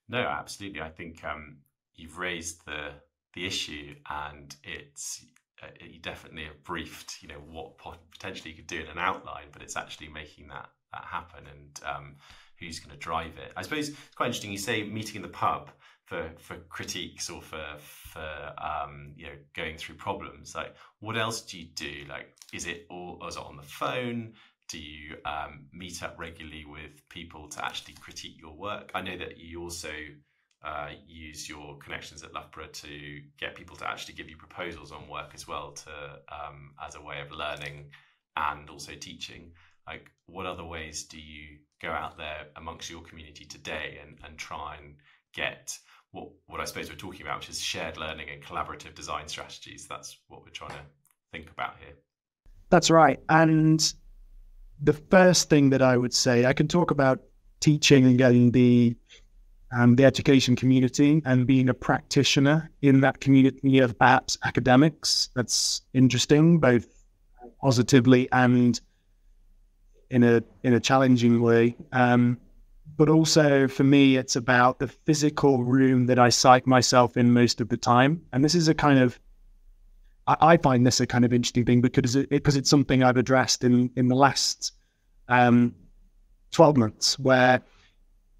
No, 0.07 0.19
absolutely. 0.19 0.81
I 0.81 0.89
think 0.89 1.23
um, 1.23 1.57
you've 1.95 2.19
raised 2.19 2.63
the 2.67 2.91
the 3.33 3.47
issue, 3.47 3.95
and 4.07 4.55
it's 4.63 5.25
uh, 5.63 5.67
you 5.81 5.97
definitely 5.97 6.43
have 6.43 6.63
briefed, 6.63 7.23
you 7.23 7.29
know, 7.29 7.41
what 7.49 7.79
potentially 8.11 8.51
you 8.51 8.55
could 8.55 8.67
do 8.67 8.81
in 8.81 8.87
an 8.87 8.99
outline, 8.99 9.47
but 9.51 9.63
it's 9.63 9.75
actually 9.75 10.09
making 10.09 10.47
that 10.49 10.69
that 10.93 11.05
happen 11.05 11.45
and 11.47 11.79
um, 11.83 12.15
who's 12.59 12.79
going 12.79 12.91
to 12.91 12.97
drive 12.97 13.37
it. 13.37 13.51
I 13.55 13.61
suppose 13.61 13.89
it's 13.89 13.97
quite 14.15 14.27
interesting. 14.27 14.51
You 14.51 14.57
say 14.57 14.83
meeting 14.83 15.17
in 15.17 15.21
the 15.21 15.27
pub 15.27 15.71
for 16.05 16.29
for 16.37 16.57
critiques 16.69 17.29
or 17.29 17.41
for 17.41 17.65
for 17.79 18.53
um, 18.57 19.11
you 19.15 19.25
know 19.25 19.33
going 19.55 19.77
through 19.77 19.95
problems 19.95 20.55
like 20.55 20.75
what 20.99 21.17
else 21.17 21.41
do 21.41 21.59
you 21.59 21.65
do 21.75 22.05
like 22.07 22.33
is 22.53 22.67
it 22.67 22.85
all 22.89 23.19
is 23.27 23.35
it 23.35 23.41
on 23.41 23.57
the 23.57 23.63
phone 23.63 24.33
do 24.69 24.79
you 24.79 25.15
um, 25.25 25.65
meet 25.73 26.01
up 26.03 26.15
regularly 26.17 26.65
with 26.65 27.07
people 27.09 27.47
to 27.47 27.63
actually 27.63 27.95
critique 27.95 28.39
your 28.39 28.53
work 28.53 28.91
i 28.93 29.01
know 29.01 29.17
that 29.17 29.37
you 29.37 29.61
also 29.61 29.91
uh, 30.63 30.89
use 31.05 31.47
your 31.47 31.77
connections 31.77 32.23
at 32.23 32.33
loughborough 32.33 32.67
to 32.67 33.21
get 33.37 33.53
people 33.55 33.75
to 33.75 33.87
actually 33.87 34.15
give 34.15 34.29
you 34.29 34.35
proposals 34.35 34.91
on 34.91 35.07
work 35.07 35.31
as 35.35 35.47
well 35.47 35.71
to 35.71 35.91
um, 36.29 36.71
as 36.83 36.95
a 36.95 37.01
way 37.01 37.19
of 37.21 37.31
learning 37.31 37.85
and 38.37 38.69
also 38.69 38.93
teaching 38.93 39.51
like 39.87 40.11
what 40.27 40.45
other 40.45 40.65
ways 40.65 41.03
do 41.03 41.19
you 41.19 41.57
go 41.81 41.89
out 41.89 42.17
there 42.17 42.47
amongst 42.55 42.89
your 42.89 43.01
community 43.01 43.45
today 43.45 43.99
and, 44.01 44.17
and 44.23 44.37
try 44.37 44.77
and 44.81 44.95
get 45.33 45.77
what 46.11 46.29
what 46.47 46.61
I 46.61 46.65
suppose 46.65 46.89
we're 46.89 46.95
talking 46.95 47.21
about, 47.21 47.39
which 47.39 47.49
is 47.49 47.61
shared 47.61 47.97
learning 47.97 48.29
and 48.31 48.41
collaborative 48.41 48.95
design 48.95 49.27
strategies. 49.27 49.87
That's 49.87 50.17
what 50.27 50.43
we're 50.43 50.49
trying 50.49 50.71
to 50.71 50.85
think 51.31 51.51
about 51.51 51.75
here. 51.79 51.95
That's 52.69 52.89
right. 52.89 53.19
And 53.29 53.93
the 54.81 54.93
first 54.93 55.49
thing 55.49 55.69
that 55.69 55.81
I 55.81 55.97
would 55.97 56.13
say, 56.13 56.45
I 56.45 56.53
can 56.53 56.67
talk 56.67 56.91
about 56.91 57.19
teaching 57.59 58.05
and 58.05 58.17
getting 58.17 58.51
the 58.51 58.95
um, 59.75 59.95
the 59.95 60.05
education 60.05 60.55
community 60.55 61.21
and 61.25 61.45
being 61.45 61.69
a 61.69 61.73
practitioner 61.73 62.71
in 62.81 63.01
that 63.01 63.19
community 63.19 63.79
of 63.79 63.97
apps 63.97 64.37
academics. 64.43 65.29
That's 65.35 65.81
interesting, 65.93 66.59
both 66.59 66.87
positively 67.61 68.29
and 68.31 68.79
in 70.09 70.23
a 70.23 70.41
in 70.63 70.73
a 70.73 70.79
challenging 70.79 71.41
way. 71.41 71.75
Um, 71.91 72.37
but 72.97 73.09
also 73.09 73.67
for 73.67 73.83
me, 73.83 74.15
it's 74.15 74.35
about 74.35 74.79
the 74.79 74.87
physical 74.87 75.63
room 75.63 76.05
that 76.05 76.19
I 76.19 76.29
psych 76.29 76.65
myself 76.65 77.17
in 77.17 77.33
most 77.33 77.61
of 77.61 77.69
the 77.69 77.77
time. 77.77 78.21
And 78.31 78.43
this 78.43 78.55
is 78.55 78.67
a 78.67 78.73
kind 78.73 78.99
of, 78.99 79.19
I, 80.27 80.37
I 80.53 80.57
find 80.57 80.85
this 80.85 81.01
a 81.01 81.07
kind 81.07 81.25
of 81.25 81.33
interesting 81.33 81.65
thing 81.65 81.81
because 81.81 82.15
it, 82.15 82.29
because 82.29 82.55
it's 82.55 82.69
something 82.69 83.03
I've 83.03 83.17
addressed 83.17 83.63
in 83.63 83.91
in 83.95 84.07
the 84.07 84.15
last 84.15 84.73
um, 85.27 85.75
twelve 86.51 86.77
months, 86.77 87.19
where 87.19 87.61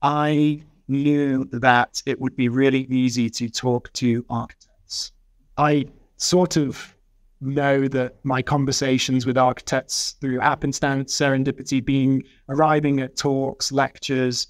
I 0.02 0.64
knew 0.88 1.46
that 1.52 2.02
it 2.06 2.22
would 2.22 2.36
be 2.36 2.48
really 2.48 2.82
easy 2.90 3.30
to 3.30 3.50
talk 3.50 3.92
to 3.94 4.24
architects. 4.30 5.12
I 5.58 5.88
sort 6.18 6.58
of 6.58 6.95
know 7.42 7.88
that 7.88 8.16
my 8.24 8.42
conversations 8.42 9.26
with 9.26 9.38
architects 9.38 10.16
through 10.22 10.40
happenstance, 10.40 11.16
serendipity, 11.16 11.84
being 11.84 12.24
arriving 12.50 13.02
at 13.02 13.16
talks, 13.16 13.72
lectures, 13.72 14.48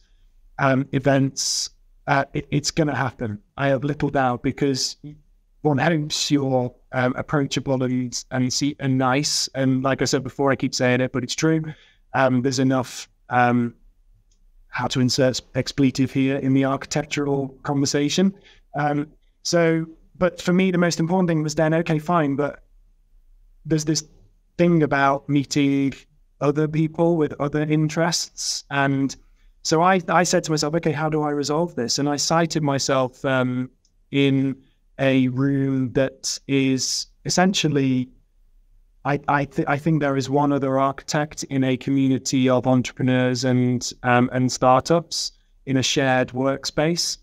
um, 0.59 0.87
events, 0.91 1.71
uh, 2.07 2.25
it, 2.33 2.47
it's 2.51 2.71
going 2.71 2.87
to 2.87 2.95
happen. 2.95 3.39
I 3.57 3.67
have 3.67 3.83
little 3.83 4.09
doubt 4.09 4.43
because 4.43 4.97
one 5.61 5.77
hopes 5.77 6.29
you're 6.29 6.73
um, 6.91 7.13
approachable 7.17 7.83
and 7.83 8.23
and 8.31 8.53
see 8.53 8.75
and 8.79 8.97
nice. 8.97 9.49
And 9.55 9.83
like 9.83 10.01
I 10.01 10.05
said 10.05 10.23
before, 10.23 10.51
I 10.51 10.55
keep 10.55 10.75
saying 10.75 11.01
it, 11.01 11.11
but 11.11 11.23
it's 11.23 11.35
true. 11.35 11.63
Um, 12.13 12.41
there's 12.43 12.59
enough 12.59 13.09
um, 13.29 13.73
how 14.69 14.87
to 14.87 14.99
insert 14.99 15.41
expletive 15.55 16.11
here 16.11 16.37
in 16.37 16.53
the 16.53 16.65
architectural 16.65 17.49
conversation. 17.63 18.33
Um, 18.77 19.07
so, 19.43 19.85
but 20.17 20.41
for 20.41 20.53
me, 20.53 20.71
the 20.71 20.77
most 20.77 20.99
important 20.99 21.29
thing 21.29 21.43
was 21.43 21.55
then, 21.55 21.73
okay, 21.73 21.99
fine, 21.99 22.35
but 22.35 22.64
there's 23.65 23.85
this 23.85 24.03
thing 24.57 24.83
about 24.83 25.27
meeting 25.27 25.93
other 26.41 26.67
people 26.67 27.17
with 27.17 27.33
other 27.39 27.61
interests. 27.61 28.63
And 28.69 29.15
so 29.63 29.81
I, 29.81 30.01
I 30.07 30.23
said 30.23 30.43
to 30.45 30.51
myself, 30.51 30.75
okay, 30.75 30.91
how 30.91 31.09
do 31.09 31.23
I 31.23 31.31
resolve 31.31 31.75
this? 31.75 31.97
And 31.97 32.07
I 32.07 32.17
cited 32.17 32.63
myself 32.63 33.23
um, 33.25 33.69
in 34.11 34.55
a 34.99 35.27
room 35.29 35.91
that 35.93 36.39
is 36.47 37.07
essentially 37.25 38.09
I 39.03 39.19
I, 39.27 39.45
th- 39.45 39.67
I 39.67 39.77
think 39.77 40.01
there 40.01 40.17
is 40.17 40.29
one 40.29 40.51
other 40.51 40.79
architect 40.79 41.43
in 41.43 41.63
a 41.63 41.77
community 41.77 42.49
of 42.49 42.65
entrepreneurs 42.67 43.43
and 43.43 43.87
um, 44.03 44.29
and 44.33 44.51
startups 44.51 45.31
in 45.65 45.77
a 45.77 45.83
shared 45.83 46.29
workspace. 46.29 47.17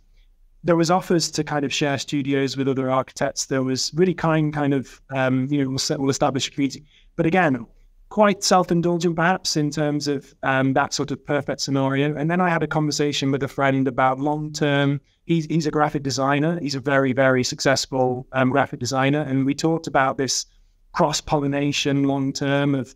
There 0.64 0.76
was 0.76 0.90
offers 0.90 1.30
to 1.32 1.44
kind 1.44 1.64
of 1.64 1.72
share 1.72 1.98
studios 1.98 2.56
with 2.56 2.68
other 2.68 2.90
architects. 2.90 3.46
There 3.46 3.62
was 3.62 3.92
really 3.94 4.14
kind 4.14 4.52
kind 4.52 4.74
of 4.74 5.00
um, 5.10 5.48
you 5.50 5.62
know 5.62 5.70
we'll, 5.70 5.98
we'll 5.98 6.10
establish 6.10 6.48
a 6.48 6.50
community, 6.50 6.84
but 7.16 7.26
again 7.26 7.66
quite 8.12 8.44
self-indulgent 8.44 9.16
perhaps 9.16 9.56
in 9.56 9.70
terms 9.70 10.06
of 10.06 10.34
um, 10.42 10.74
that 10.74 10.92
sort 10.92 11.10
of 11.10 11.24
perfect 11.24 11.62
scenario. 11.62 12.14
And 12.14 12.30
then 12.30 12.42
I 12.42 12.50
had 12.50 12.62
a 12.62 12.66
conversation 12.66 13.30
with 13.30 13.42
a 13.42 13.48
friend 13.48 13.88
about 13.88 14.20
long-term. 14.20 15.00
He's 15.24 15.46
he's 15.46 15.66
a 15.66 15.70
graphic 15.70 16.02
designer. 16.02 16.60
He's 16.60 16.74
a 16.74 16.80
very 16.80 17.14
very 17.14 17.42
successful 17.42 18.26
um, 18.32 18.50
graphic 18.50 18.80
designer, 18.80 19.22
and 19.22 19.46
we 19.46 19.54
talked 19.54 19.86
about 19.86 20.18
this 20.18 20.44
cross 20.92 21.22
pollination 21.22 22.04
long 22.04 22.34
term 22.34 22.74
of 22.74 22.94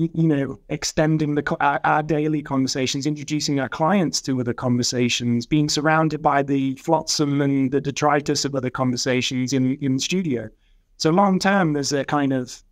you 0.00 0.26
know 0.26 0.58
extending 0.68 1.34
the 1.34 1.56
our, 1.60 1.80
our, 1.84 2.02
daily 2.02 2.42
conversations 2.42 3.06
introducing 3.06 3.60
our 3.60 3.68
clients 3.68 4.22
to 4.22 4.40
other 4.40 4.54
conversations 4.54 5.46
being 5.46 5.68
surrounded 5.68 6.22
by 6.22 6.42
the 6.42 6.74
flotsam 6.76 7.40
and 7.42 7.70
the 7.70 7.80
detritus 7.80 8.44
of 8.44 8.54
other 8.54 8.70
conversations 8.70 9.52
in 9.52 9.76
in 9.76 9.98
studio 9.98 10.48
so 10.96 11.10
long 11.10 11.38
term 11.38 11.74
there's 11.74 11.92
a 11.92 12.04
kind 12.04 12.32
of 12.32 12.62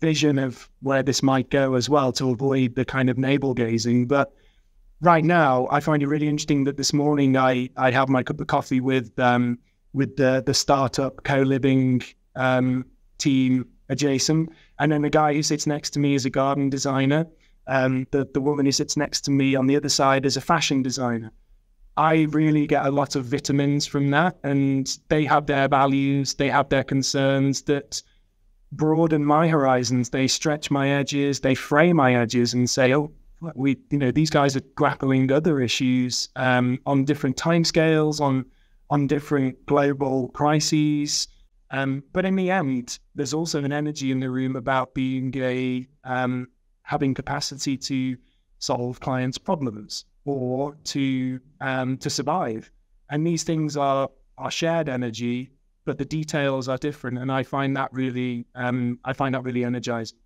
vision 0.00 0.38
of 0.38 0.68
where 0.80 1.02
this 1.02 1.22
might 1.22 1.48
go 1.50 1.74
as 1.74 1.88
well 1.88 2.10
to 2.10 2.30
avoid 2.30 2.74
the 2.74 2.84
kind 2.84 3.08
of 3.08 3.16
navel 3.16 3.54
gazing 3.54 4.06
but 4.06 4.32
right 5.00 5.24
now 5.24 5.68
i 5.70 5.78
find 5.78 6.02
it 6.02 6.08
really 6.08 6.28
interesting 6.28 6.64
that 6.64 6.76
this 6.76 6.92
morning 6.92 7.36
i 7.36 7.68
i 7.76 7.90
have 7.90 8.08
my 8.08 8.22
cup 8.22 8.40
of 8.40 8.48
coffee 8.48 8.80
with 8.80 9.16
um 9.20 9.56
with 9.92 10.16
the 10.16 10.42
the 10.44 10.54
startup 10.54 11.22
co-living 11.22 12.02
um 12.34 12.84
team 13.18 13.66
adjacent. 13.92 14.50
And 14.82 14.90
then 14.90 15.02
the 15.02 15.10
guy 15.10 15.32
who 15.32 15.44
sits 15.44 15.64
next 15.64 15.90
to 15.90 16.00
me 16.00 16.16
is 16.16 16.24
a 16.26 16.30
garden 16.30 16.68
designer. 16.68 17.28
Um, 17.68 18.04
the, 18.10 18.28
the 18.34 18.40
woman 18.40 18.66
who 18.66 18.72
sits 18.72 18.96
next 18.96 19.20
to 19.20 19.30
me 19.30 19.54
on 19.54 19.68
the 19.68 19.76
other 19.76 19.88
side 19.88 20.26
is 20.26 20.36
a 20.36 20.40
fashion 20.40 20.82
designer. 20.82 21.30
I 21.96 22.22
really 22.30 22.66
get 22.66 22.84
a 22.84 22.90
lot 22.90 23.14
of 23.14 23.26
vitamins 23.26 23.86
from 23.86 24.10
that. 24.10 24.38
And 24.42 24.98
they 25.08 25.24
have 25.24 25.46
their 25.46 25.68
values, 25.68 26.34
they 26.34 26.50
have 26.50 26.68
their 26.68 26.82
concerns 26.82 27.62
that 27.62 28.02
broaden 28.72 29.24
my 29.24 29.46
horizons. 29.46 30.10
They 30.10 30.26
stretch 30.26 30.68
my 30.68 30.88
edges, 30.90 31.38
they 31.38 31.54
fray 31.54 31.92
my 31.92 32.16
edges 32.16 32.52
and 32.52 32.68
say, 32.68 32.92
oh, 32.92 33.12
we, 33.54 33.78
you 33.90 33.98
know, 33.98 34.10
these 34.10 34.30
guys 34.30 34.56
are 34.56 34.62
grappling 34.74 35.30
other 35.30 35.60
issues 35.60 36.28
um, 36.34 36.80
on 36.86 37.04
different 37.04 37.36
timescales, 37.36 38.20
on 38.20 38.46
on 38.90 39.06
different 39.06 39.64
global 39.66 40.28
crises. 40.30 41.28
Um, 41.72 42.04
but 42.12 42.26
in 42.26 42.36
the 42.36 42.50
end, 42.50 42.98
there's 43.14 43.32
also 43.32 43.64
an 43.64 43.72
energy 43.72 44.10
in 44.10 44.20
the 44.20 44.30
room 44.30 44.56
about 44.56 44.94
being 44.94 45.34
a 45.36 45.86
um, 46.04 46.48
having 46.82 47.14
capacity 47.14 47.78
to 47.78 48.16
solve 48.58 49.00
clients' 49.00 49.38
problems 49.38 50.04
or 50.26 50.76
to 50.84 51.40
um, 51.60 51.96
to 51.98 52.10
survive. 52.10 52.70
And 53.10 53.26
these 53.26 53.42
things 53.42 53.76
are 53.76 54.10
are 54.36 54.50
shared 54.50 54.90
energy, 54.90 55.52
but 55.86 55.96
the 55.96 56.04
details 56.04 56.68
are 56.68 56.76
different. 56.76 57.18
And 57.18 57.32
I 57.32 57.42
find 57.42 57.74
that 57.76 57.90
really 57.92 58.46
um, 58.54 58.98
I 59.04 59.14
find 59.14 59.34
that 59.34 59.42
really 59.42 59.64
energizing. 59.64 60.18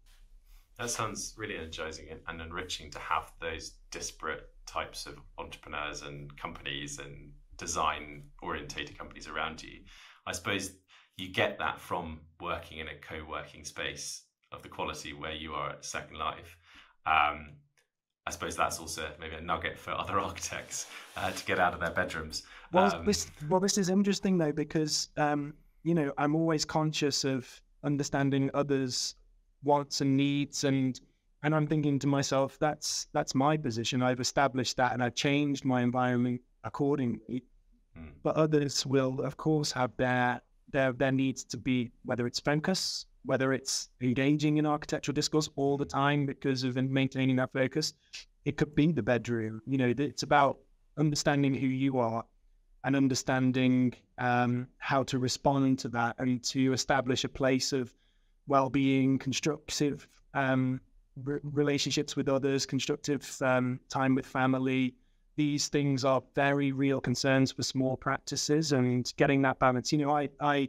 That 0.78 0.90
sounds 0.90 1.34
really 1.38 1.56
energizing 1.56 2.08
and 2.28 2.40
enriching 2.40 2.90
to 2.90 2.98
have 2.98 3.32
those 3.40 3.72
disparate 3.90 4.50
types 4.66 5.06
of 5.06 5.16
entrepreneurs 5.38 6.02
and 6.02 6.36
companies 6.36 6.98
and 6.98 7.30
design 7.56 8.24
orientated 8.42 8.98
companies 8.98 9.28
around 9.28 9.62
you. 9.62 9.80
I 10.26 10.32
suppose 10.32 10.72
you 11.16 11.28
get 11.28 11.58
that 11.58 11.80
from 11.80 12.20
working 12.40 12.78
in 12.78 12.88
a 12.88 12.94
co-working 12.94 13.64
space 13.64 14.22
of 14.52 14.62
the 14.62 14.68
quality 14.68 15.12
where 15.12 15.32
you 15.32 15.52
are 15.52 15.70
at 15.70 15.84
Second 15.84 16.18
Life. 16.18 16.56
Um, 17.06 17.52
I 18.26 18.30
suppose 18.30 18.56
that's 18.56 18.78
also 18.78 19.08
maybe 19.20 19.36
a 19.36 19.40
nugget 19.40 19.78
for 19.78 19.90
other 19.98 20.18
architects 20.18 20.86
uh, 21.16 21.30
to 21.30 21.44
get 21.44 21.58
out 21.58 21.74
of 21.74 21.80
their 21.80 21.90
bedrooms. 21.90 22.42
Well, 22.72 22.94
um, 22.94 23.04
this 23.04 23.30
well, 23.48 23.60
this 23.60 23.78
is 23.78 23.88
interesting 23.88 24.38
though 24.38 24.52
because 24.52 25.08
um, 25.16 25.54
you 25.84 25.94
know 25.94 26.12
I'm 26.18 26.34
always 26.34 26.64
conscious 26.64 27.24
of 27.24 27.48
understanding 27.84 28.50
others' 28.52 29.14
wants 29.62 30.00
and 30.00 30.16
needs, 30.16 30.64
and 30.64 31.00
and 31.42 31.54
I'm 31.54 31.66
thinking 31.66 31.98
to 32.00 32.06
myself, 32.06 32.58
that's 32.58 33.06
that's 33.12 33.34
my 33.34 33.56
position. 33.56 34.02
I've 34.02 34.20
established 34.20 34.76
that, 34.78 34.92
and 34.92 35.02
I've 35.02 35.14
changed 35.14 35.64
my 35.64 35.82
environment 35.82 36.40
accordingly. 36.64 37.44
Hmm. 37.96 38.08
But 38.22 38.34
others 38.34 38.84
will, 38.84 39.20
of 39.20 39.36
course, 39.36 39.70
have 39.72 39.92
their 39.96 40.42
there 40.76 40.92
there 40.92 41.12
needs 41.12 41.42
to 41.44 41.56
be 41.56 41.90
whether 42.04 42.26
it's 42.26 42.38
focus, 42.38 43.06
whether 43.24 43.52
it's 43.52 43.88
engaging 44.02 44.58
in 44.58 44.66
architectural 44.66 45.14
discourse 45.14 45.48
all 45.56 45.76
the 45.76 45.90
time 46.02 46.26
because 46.26 46.64
of 46.64 46.76
maintaining 46.76 47.36
that 47.36 47.52
focus. 47.52 47.94
It 48.44 48.56
could 48.58 48.74
be 48.74 48.92
the 48.92 49.02
bedroom. 49.02 49.62
You 49.66 49.78
know, 49.78 49.92
it's 49.96 50.22
about 50.22 50.58
understanding 50.98 51.54
who 51.54 51.66
you 51.66 51.98
are 51.98 52.24
and 52.84 52.94
understanding 52.94 53.94
um, 54.18 54.68
how 54.78 55.02
to 55.04 55.18
respond 55.18 55.78
to 55.80 55.88
that 55.88 56.14
and 56.18 56.44
to 56.44 56.72
establish 56.72 57.24
a 57.24 57.28
place 57.28 57.72
of 57.72 57.92
well-being, 58.46 59.18
constructive 59.18 60.06
um, 60.34 60.80
relationships 61.24 62.14
with 62.14 62.28
others, 62.28 62.66
constructive 62.66 63.22
um, 63.40 63.80
time 63.88 64.14
with 64.14 64.26
family, 64.26 64.94
these 65.36 65.68
things 65.68 66.04
are 66.04 66.22
very 66.34 66.72
real 66.72 67.00
concerns 67.00 67.52
for 67.52 67.62
small 67.62 67.96
practices 67.96 68.72
and 68.72 69.12
getting 69.16 69.42
that 69.42 69.58
balance. 69.58 69.92
You 69.92 69.98
know, 69.98 70.10
I, 70.10 70.30
I, 70.40 70.68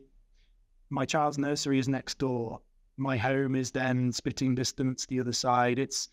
my 0.90 1.06
child's 1.06 1.38
nursery 1.38 1.80
is 1.80 1.88
next 1.88 2.18
door. 2.18 2.60
My 2.98 3.16
home 3.16 3.56
is 3.56 3.72
then 3.72 4.12
spitting 4.12 4.56
distance 4.56 5.06
the 5.06 5.22
other 5.22 5.32
side. 5.32 5.80
It's, 5.80 6.10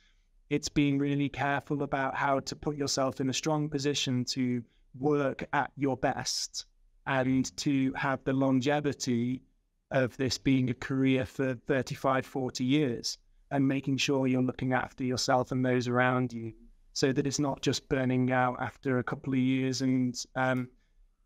it's 0.51 0.69
being 0.69 0.99
really 0.99 1.29
careful 1.29 1.83
about 1.83 2.14
how 2.14 2.40
to 2.40 2.55
put 2.57 2.77
yourself 2.77 3.21
in 3.21 3.29
a 3.29 3.35
strong 3.35 3.69
position 3.69 4.25
to 4.27 4.62
work 4.99 5.45
at 5.53 5.73
your 5.77 5.97
best 5.97 6.67
and 7.07 7.55
to 7.57 7.93
have 7.95 8.23
the 8.25 8.33
longevity 8.33 9.43
of 9.90 10.17
this 10.17 10.38
being 10.38 10.71
a 10.71 10.75
career 10.75 11.27
for 11.27 11.55
35, 11.67 12.25
40 12.25 12.64
years 12.64 13.19
and 13.51 13.67
making 13.67 13.97
sure 13.97 14.27
you're 14.27 14.43
looking 14.43 14.73
after 14.73 15.05
yourself 15.05 15.51
and 15.51 15.64
those 15.64 15.88
around 15.88 16.33
you 16.33 16.53
so 16.94 17.12
that 17.12 17.26
it's 17.26 17.40
not 17.40 17.61
just 17.61 17.88
burning 17.88 18.33
out 18.33 18.57
after 18.61 18.98
a 18.98 19.04
couple 19.04 19.33
of 19.33 19.38
years 19.38 19.83
and 19.83 20.14
um, 20.37 20.68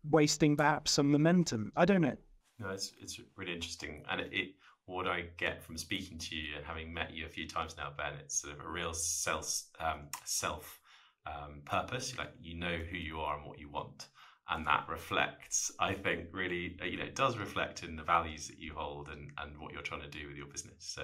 wasting 0.09 0.57
perhaps 0.57 0.91
some 0.91 1.11
momentum. 1.11 1.71
I 1.77 1.85
don't 1.85 2.01
know. 2.01 2.17
No, 2.59 2.69
it's 2.69 2.91
it's 3.01 3.21
really 3.37 3.53
interesting, 3.53 4.03
and 4.09 4.19
it, 4.19 4.29
it 4.33 4.47
what 4.85 5.07
I 5.07 5.25
get 5.37 5.63
from 5.63 5.77
speaking 5.77 6.17
to 6.17 6.35
you 6.35 6.57
and 6.57 6.65
having 6.65 6.93
met 6.93 7.13
you 7.13 7.25
a 7.25 7.29
few 7.29 7.47
times 7.47 7.77
now, 7.77 7.91
Ben, 7.95 8.13
it's 8.19 8.41
sort 8.41 8.55
of 8.55 8.65
a 8.65 8.67
real 8.67 8.93
self 8.93 9.61
um, 9.79 10.07
self 10.25 10.81
um, 11.25 11.61
purpose. 11.65 12.17
Like 12.17 12.31
you 12.41 12.57
know 12.57 12.75
who 12.89 12.97
you 12.97 13.19
are 13.19 13.37
and 13.37 13.47
what 13.47 13.59
you 13.59 13.69
want, 13.69 14.07
and 14.49 14.65
that 14.65 14.87
reflects. 14.89 15.71
I 15.79 15.93
think 15.93 16.25
really, 16.33 16.77
uh, 16.81 16.85
you 16.85 16.97
know, 16.97 17.05
it 17.05 17.15
does 17.15 17.37
reflect 17.37 17.83
in 17.83 17.95
the 17.95 18.03
values 18.03 18.47
that 18.47 18.57
you 18.57 18.73
hold 18.75 19.09
and 19.09 19.31
and 19.37 19.57
what 19.59 19.71
you're 19.71 19.83
trying 19.83 20.01
to 20.01 20.09
do 20.09 20.27
with 20.27 20.35
your 20.35 20.47
business. 20.47 20.79
So, 20.79 21.03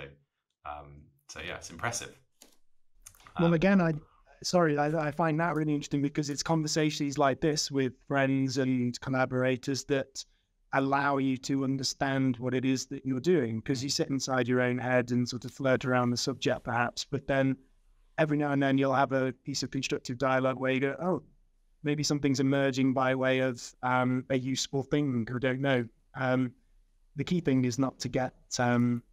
um, 0.66 1.04
so 1.30 1.40
yeah, 1.40 1.58
it's 1.58 1.70
impressive. 1.70 2.20
Well, 3.40 3.50
um, 3.50 3.54
again, 3.54 3.80
I 3.80 3.94
sorry, 4.44 4.78
I, 4.78 5.08
I, 5.08 5.12
find 5.12 5.40
that 5.40 5.56
really 5.56 5.74
interesting 5.74 6.02
because 6.02 6.30
it's 6.30 6.44
conversations 6.44 7.18
like 7.18 7.42
this 7.42 7.72
with 7.72 7.94
friends 8.08 8.58
and 8.58 9.00
collaborators 9.02 9.84
that 9.86 10.24
allow 10.74 11.18
you 11.18 11.38
to 11.38 11.64
understand 11.64 12.38
what 12.38 12.54
it 12.54 12.66
is 12.66 12.86
that 12.88 13.06
you're 13.06 13.20
doing 13.20 13.60
because 13.60 13.84
you 13.84 13.90
sit 13.90 14.10
inside 14.10 14.48
your 14.48 14.62
own 14.62 14.78
head 14.78 15.12
and 15.12 15.28
sort 15.28 15.46
of 15.46 15.52
flirt 15.52 15.86
around 15.86 16.10
the 16.10 16.18
subject 16.18 16.64
perhaps, 16.64 17.06
but 17.10 17.28
then 17.28 17.56
every 18.18 18.38
now 18.38 18.52
and 18.52 18.62
then 18.62 18.78
you'll 18.78 18.94
have 18.94 19.12
a 19.12 19.34
piece 19.44 19.64
of 19.64 19.72
constructive 19.72 20.18
dialogue 20.18 20.60
where 20.60 20.72
you 20.72 20.80
go, 20.80 20.96
oh, 21.02 21.24
maybe 21.84 22.04
something's 22.04 22.40
emerging 22.40 22.94
by 22.94 23.16
way 23.16 23.40
of 23.40 23.62
um, 23.84 24.26
a 24.30 24.38
useful 24.38 24.84
thing. 24.84 25.28
I 25.34 25.40
don't 25.40 25.62
know. 25.62 25.86
Um, 26.16 26.52
the 27.16 27.24
key 27.24 27.40
thing 27.40 27.64
is 27.66 27.80
not 27.80 28.00
to 28.00 28.10
get 28.10 28.34
um, 28.60 29.04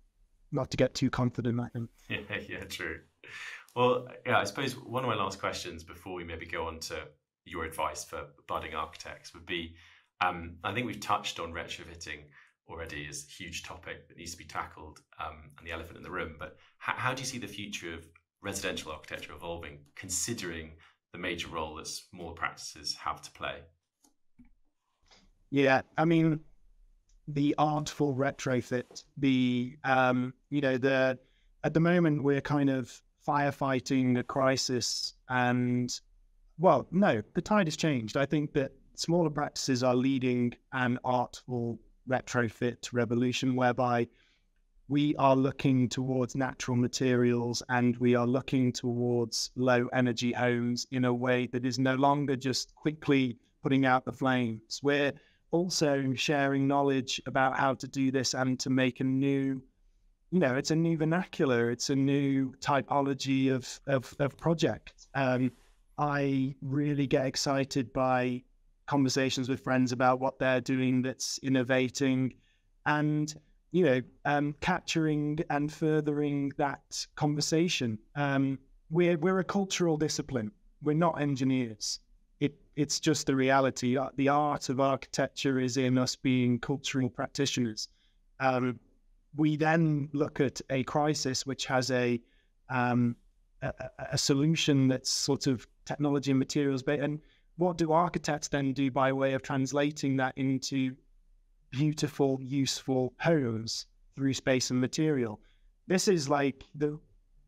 not 0.50 0.70
to 0.70 0.76
get 0.76 0.94
too 0.94 1.10
confident. 1.10 1.60
I 1.60 1.68
think. 1.68 1.90
Yeah, 2.08 2.18
yeah, 2.48 2.64
true. 2.64 3.00
Well, 3.74 4.08
yeah, 4.26 4.38
I 4.38 4.44
suppose 4.44 4.74
one 4.74 5.02
of 5.02 5.08
my 5.08 5.16
last 5.16 5.40
questions 5.40 5.82
before 5.82 6.14
we 6.14 6.24
maybe 6.24 6.46
go 6.46 6.66
on 6.66 6.78
to 6.80 7.08
your 7.44 7.64
advice 7.64 8.04
for 8.04 8.26
budding 8.46 8.74
architects 8.74 9.34
would 9.34 9.46
be 9.46 9.74
um, 10.20 10.56
I 10.62 10.72
think 10.72 10.86
we've 10.86 11.00
touched 11.00 11.40
on 11.40 11.52
retrofitting 11.52 12.24
already 12.68 13.06
as 13.08 13.26
a 13.28 13.32
huge 13.42 13.64
topic 13.64 14.08
that 14.08 14.16
needs 14.16 14.32
to 14.32 14.36
be 14.36 14.44
tackled 14.44 15.00
um, 15.20 15.50
and 15.58 15.66
the 15.66 15.72
elephant 15.72 15.96
in 15.96 16.02
the 16.02 16.10
room. 16.10 16.36
But 16.38 16.56
how, 16.78 16.94
how 16.94 17.14
do 17.14 17.20
you 17.20 17.26
see 17.26 17.38
the 17.38 17.48
future 17.48 17.94
of 17.94 18.06
residential 18.40 18.92
architecture 18.92 19.32
evolving, 19.32 19.78
considering 19.96 20.72
the 21.12 21.18
major 21.18 21.48
role 21.48 21.74
that 21.76 21.88
smaller 21.88 22.34
practices 22.34 22.94
have 22.94 23.20
to 23.22 23.30
play? 23.32 23.56
Yeah, 25.50 25.82
I 25.98 26.04
mean, 26.04 26.40
the 27.28 27.54
artful 27.58 28.14
retrofit, 28.14 29.04
the 29.16 29.76
um, 29.84 30.34
you 30.50 30.60
know, 30.60 30.78
the 30.78 31.18
at 31.64 31.74
the 31.74 31.80
moment 31.80 32.22
we're 32.22 32.40
kind 32.40 32.70
of 32.70 33.02
firefighting 33.26 34.18
a 34.18 34.22
crisis, 34.22 35.14
and 35.28 35.92
well, 36.58 36.86
no, 36.90 37.22
the 37.34 37.42
tide 37.42 37.66
has 37.66 37.76
changed. 37.76 38.16
I 38.16 38.26
think 38.26 38.52
that 38.54 38.72
smaller 38.94 39.30
practices 39.30 39.82
are 39.82 39.94
leading 39.94 40.54
an 40.72 40.98
artful 41.04 41.78
retrofit 42.08 42.92
revolution 42.92 43.56
whereby 43.56 44.06
we 44.88 45.16
are 45.16 45.36
looking 45.36 45.88
towards 45.88 46.34
natural 46.36 46.76
materials 46.76 47.62
and 47.68 47.96
we 47.96 48.14
are 48.14 48.26
looking 48.26 48.72
towards 48.72 49.50
low 49.56 49.86
energy 49.92 50.32
homes 50.32 50.86
in 50.90 51.04
a 51.04 51.14
way 51.14 51.46
that 51.46 51.64
is 51.64 51.78
no 51.78 51.94
longer 51.94 52.36
just 52.36 52.74
quickly 52.74 53.38
putting 53.62 53.86
out 53.86 54.04
the 54.04 54.12
flames. 54.12 54.80
We're 54.82 55.12
also 55.50 56.12
sharing 56.14 56.66
knowledge 56.66 57.22
about 57.26 57.58
how 57.58 57.74
to 57.74 57.88
do 57.88 58.10
this 58.10 58.34
and 58.34 58.58
to 58.60 58.70
make 58.70 59.00
a 59.00 59.04
new, 59.04 59.62
you 60.32 60.38
know, 60.40 60.56
it's 60.56 60.70
a 60.70 60.76
new 60.76 60.96
vernacular, 60.96 61.70
it's 61.70 61.90
a 61.90 61.94
new 61.94 62.54
typology 62.60 63.54
of, 63.54 63.80
of, 63.86 64.16
of 64.18 64.36
project. 64.38 65.06
Um, 65.14 65.52
I 65.98 66.54
really 66.62 67.06
get 67.06 67.26
excited 67.26 67.92
by 67.92 68.42
conversations 68.86 69.50
with 69.50 69.60
friends 69.60 69.92
about 69.92 70.20
what 70.20 70.38
they're 70.38 70.62
doing 70.62 71.02
that's 71.02 71.38
innovating 71.42 72.34
and 72.86 73.34
you 73.70 73.84
know 73.84 74.00
um, 74.24 74.54
capturing 74.60 75.38
and 75.50 75.70
furthering 75.72 76.50
that 76.56 77.06
conversation. 77.14 77.98
Um, 78.16 78.58
we're 78.90 79.18
we're 79.18 79.38
a 79.38 79.44
cultural 79.44 79.96
discipline. 79.96 80.50
We're 80.82 80.94
not 80.94 81.20
engineers. 81.20 82.00
It 82.40 82.54
it's 82.74 83.00
just 83.00 83.26
the 83.26 83.36
reality. 83.36 83.96
Uh, 83.96 84.08
the 84.16 84.28
art 84.30 84.70
of 84.70 84.80
architecture 84.80 85.60
is 85.60 85.76
in 85.76 85.98
us 85.98 86.16
being 86.16 86.58
cultural 86.58 87.08
practitioners. 87.08 87.88
Um, 88.40 88.80
we 89.36 89.56
then 89.56 90.08
look 90.12 90.40
at 90.40 90.60
a 90.70 90.82
crisis 90.84 91.46
which 91.46 91.66
has 91.66 91.90
a, 91.90 92.20
um, 92.68 93.16
a, 93.62 93.72
a 94.12 94.18
solution 94.18 94.88
that's 94.88 95.10
sort 95.10 95.46
of 95.46 95.66
technology 95.84 96.30
and 96.30 96.38
materials 96.38 96.82
based 96.82 97.02
and 97.02 97.20
what 97.56 97.76
do 97.76 97.92
architects 97.92 98.48
then 98.48 98.72
do 98.72 98.90
by 98.90 99.12
way 99.12 99.34
of 99.34 99.42
translating 99.42 100.16
that 100.16 100.36
into 100.36 100.94
beautiful, 101.70 102.38
useful 102.42 103.12
homes 103.20 103.86
through 104.16 104.34
space 104.34 104.70
and 104.70 104.80
material? 104.80 105.40
This 105.86 106.08
is 106.08 106.28
like 106.28 106.64
the 106.74 106.98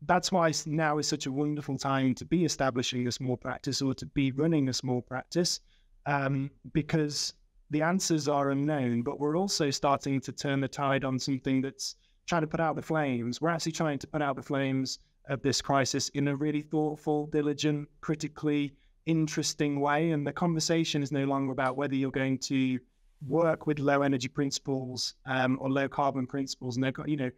that's 0.07 0.31
why 0.31 0.51
now 0.67 0.99
is 0.99 1.07
such 1.07 1.25
a 1.25 1.31
wonderful 1.31 1.77
time 1.77 2.13
to 2.15 2.25
be 2.25 2.45
establishing 2.45 3.07
a 3.07 3.11
small 3.11 3.37
practice 3.37 3.81
or 3.81 3.93
to 3.95 4.05
be 4.05 4.31
running 4.31 4.69
a 4.69 4.73
small 4.73 5.01
practice 5.01 5.61
um, 6.05 6.51
because 6.73 7.33
the 7.75 7.81
answers 7.81 8.29
are 8.29 8.51
unknown, 8.51 9.01
but 9.01 9.19
we're 9.19 9.35
also 9.35 9.69
starting 9.69 10.21
to 10.21 10.31
turn 10.31 10.61
the 10.61 10.67
tide 10.67 11.03
on 11.03 11.19
something 11.19 11.61
that's 11.61 11.97
trying 12.25 12.39
to 12.39 12.47
put 12.47 12.61
out 12.61 12.77
the 12.77 12.81
flames. 12.81 13.41
We're 13.41 13.49
actually 13.49 13.73
trying 13.73 13.99
to 13.99 14.07
put 14.07 14.21
out 14.21 14.37
the 14.37 14.41
flames 14.41 14.99
of 15.27 15.41
this 15.41 15.61
crisis 15.61 16.07
in 16.13 16.29
a 16.29 16.35
really 16.37 16.61
thoughtful, 16.61 17.27
diligent, 17.27 17.89
critically 17.99 18.71
interesting 19.07 19.81
way. 19.81 20.11
And 20.11 20.25
the 20.25 20.31
conversation 20.31 21.03
is 21.03 21.11
no 21.11 21.25
longer 21.25 21.51
about 21.51 21.75
whether 21.75 21.95
you're 21.95 22.11
going 22.11 22.37
to 22.47 22.79
work 23.27 23.67
with 23.67 23.79
low 23.79 24.03
energy 24.03 24.29
principles 24.29 25.15
um, 25.25 25.57
or 25.59 25.69
low 25.69 25.89
carbon 25.89 26.27
principles. 26.27 26.77
No, 26.77 26.93
you 27.05 27.17
know, 27.17 27.31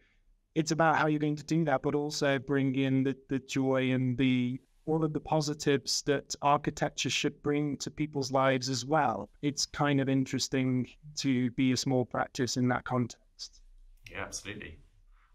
it's 0.54 0.70
about 0.70 0.98
how 0.98 1.08
you're 1.08 1.18
going 1.18 1.38
to 1.38 1.46
do 1.46 1.66
that, 1.66 1.82
but 1.82 1.96
also 1.96 2.38
bring 2.38 2.76
in 2.76 3.02
the, 3.02 3.16
the 3.30 3.40
joy 3.40 3.90
and 3.90 4.16
the 4.20 4.62
all 4.88 5.04
of 5.04 5.14
the 5.14 5.20
positives 5.20 6.02
that 6.04 6.34
architecture 6.42 7.10
should 7.10 7.42
bring 7.44 7.78
to 7.78 7.92
people's 7.92 8.32
lives 8.32 8.70
as 8.70 8.86
well. 8.86 9.30
It's 9.42 9.66
kind 9.66 10.00
of 10.00 10.10
interesting 10.10 10.88
to 11.18 11.52
be 11.52 11.74
a 11.74 11.78
small 11.78 12.06
practice 12.06 12.58
in 12.58 12.68
that 12.70 12.86
context. 12.86 13.62
Yeah, 14.10 14.24
absolutely. 14.24 14.80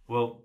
Well, 0.09 0.43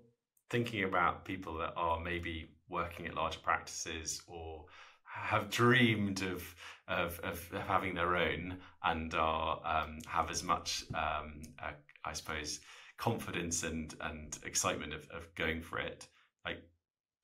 thinking 0.50 0.84
about 0.84 1.24
people 1.24 1.56
that 1.58 1.72
are 1.76 1.98
maybe 1.98 2.50
working 2.68 3.06
at 3.06 3.14
larger 3.14 3.40
practices 3.40 4.22
or 4.26 4.66
have 5.04 5.50
dreamed 5.50 6.22
of, 6.22 6.54
of, 6.86 7.18
of 7.20 7.50
having 7.66 7.94
their 7.94 8.16
own 8.16 8.58
and 8.84 9.14
are 9.14 9.60
um, 9.64 9.98
have 10.06 10.30
as 10.30 10.42
much, 10.42 10.84
um, 10.94 11.42
uh, 11.62 11.72
I 12.04 12.12
suppose, 12.12 12.60
confidence 12.98 13.62
and 13.62 13.94
and 14.00 14.38
excitement 14.44 14.92
of, 14.92 15.08
of 15.10 15.34
going 15.34 15.62
for 15.62 15.78
it. 15.78 16.06
Like, 16.44 16.58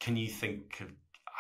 can 0.01 0.16
you 0.16 0.29
think 0.29 0.81
of 0.81 0.92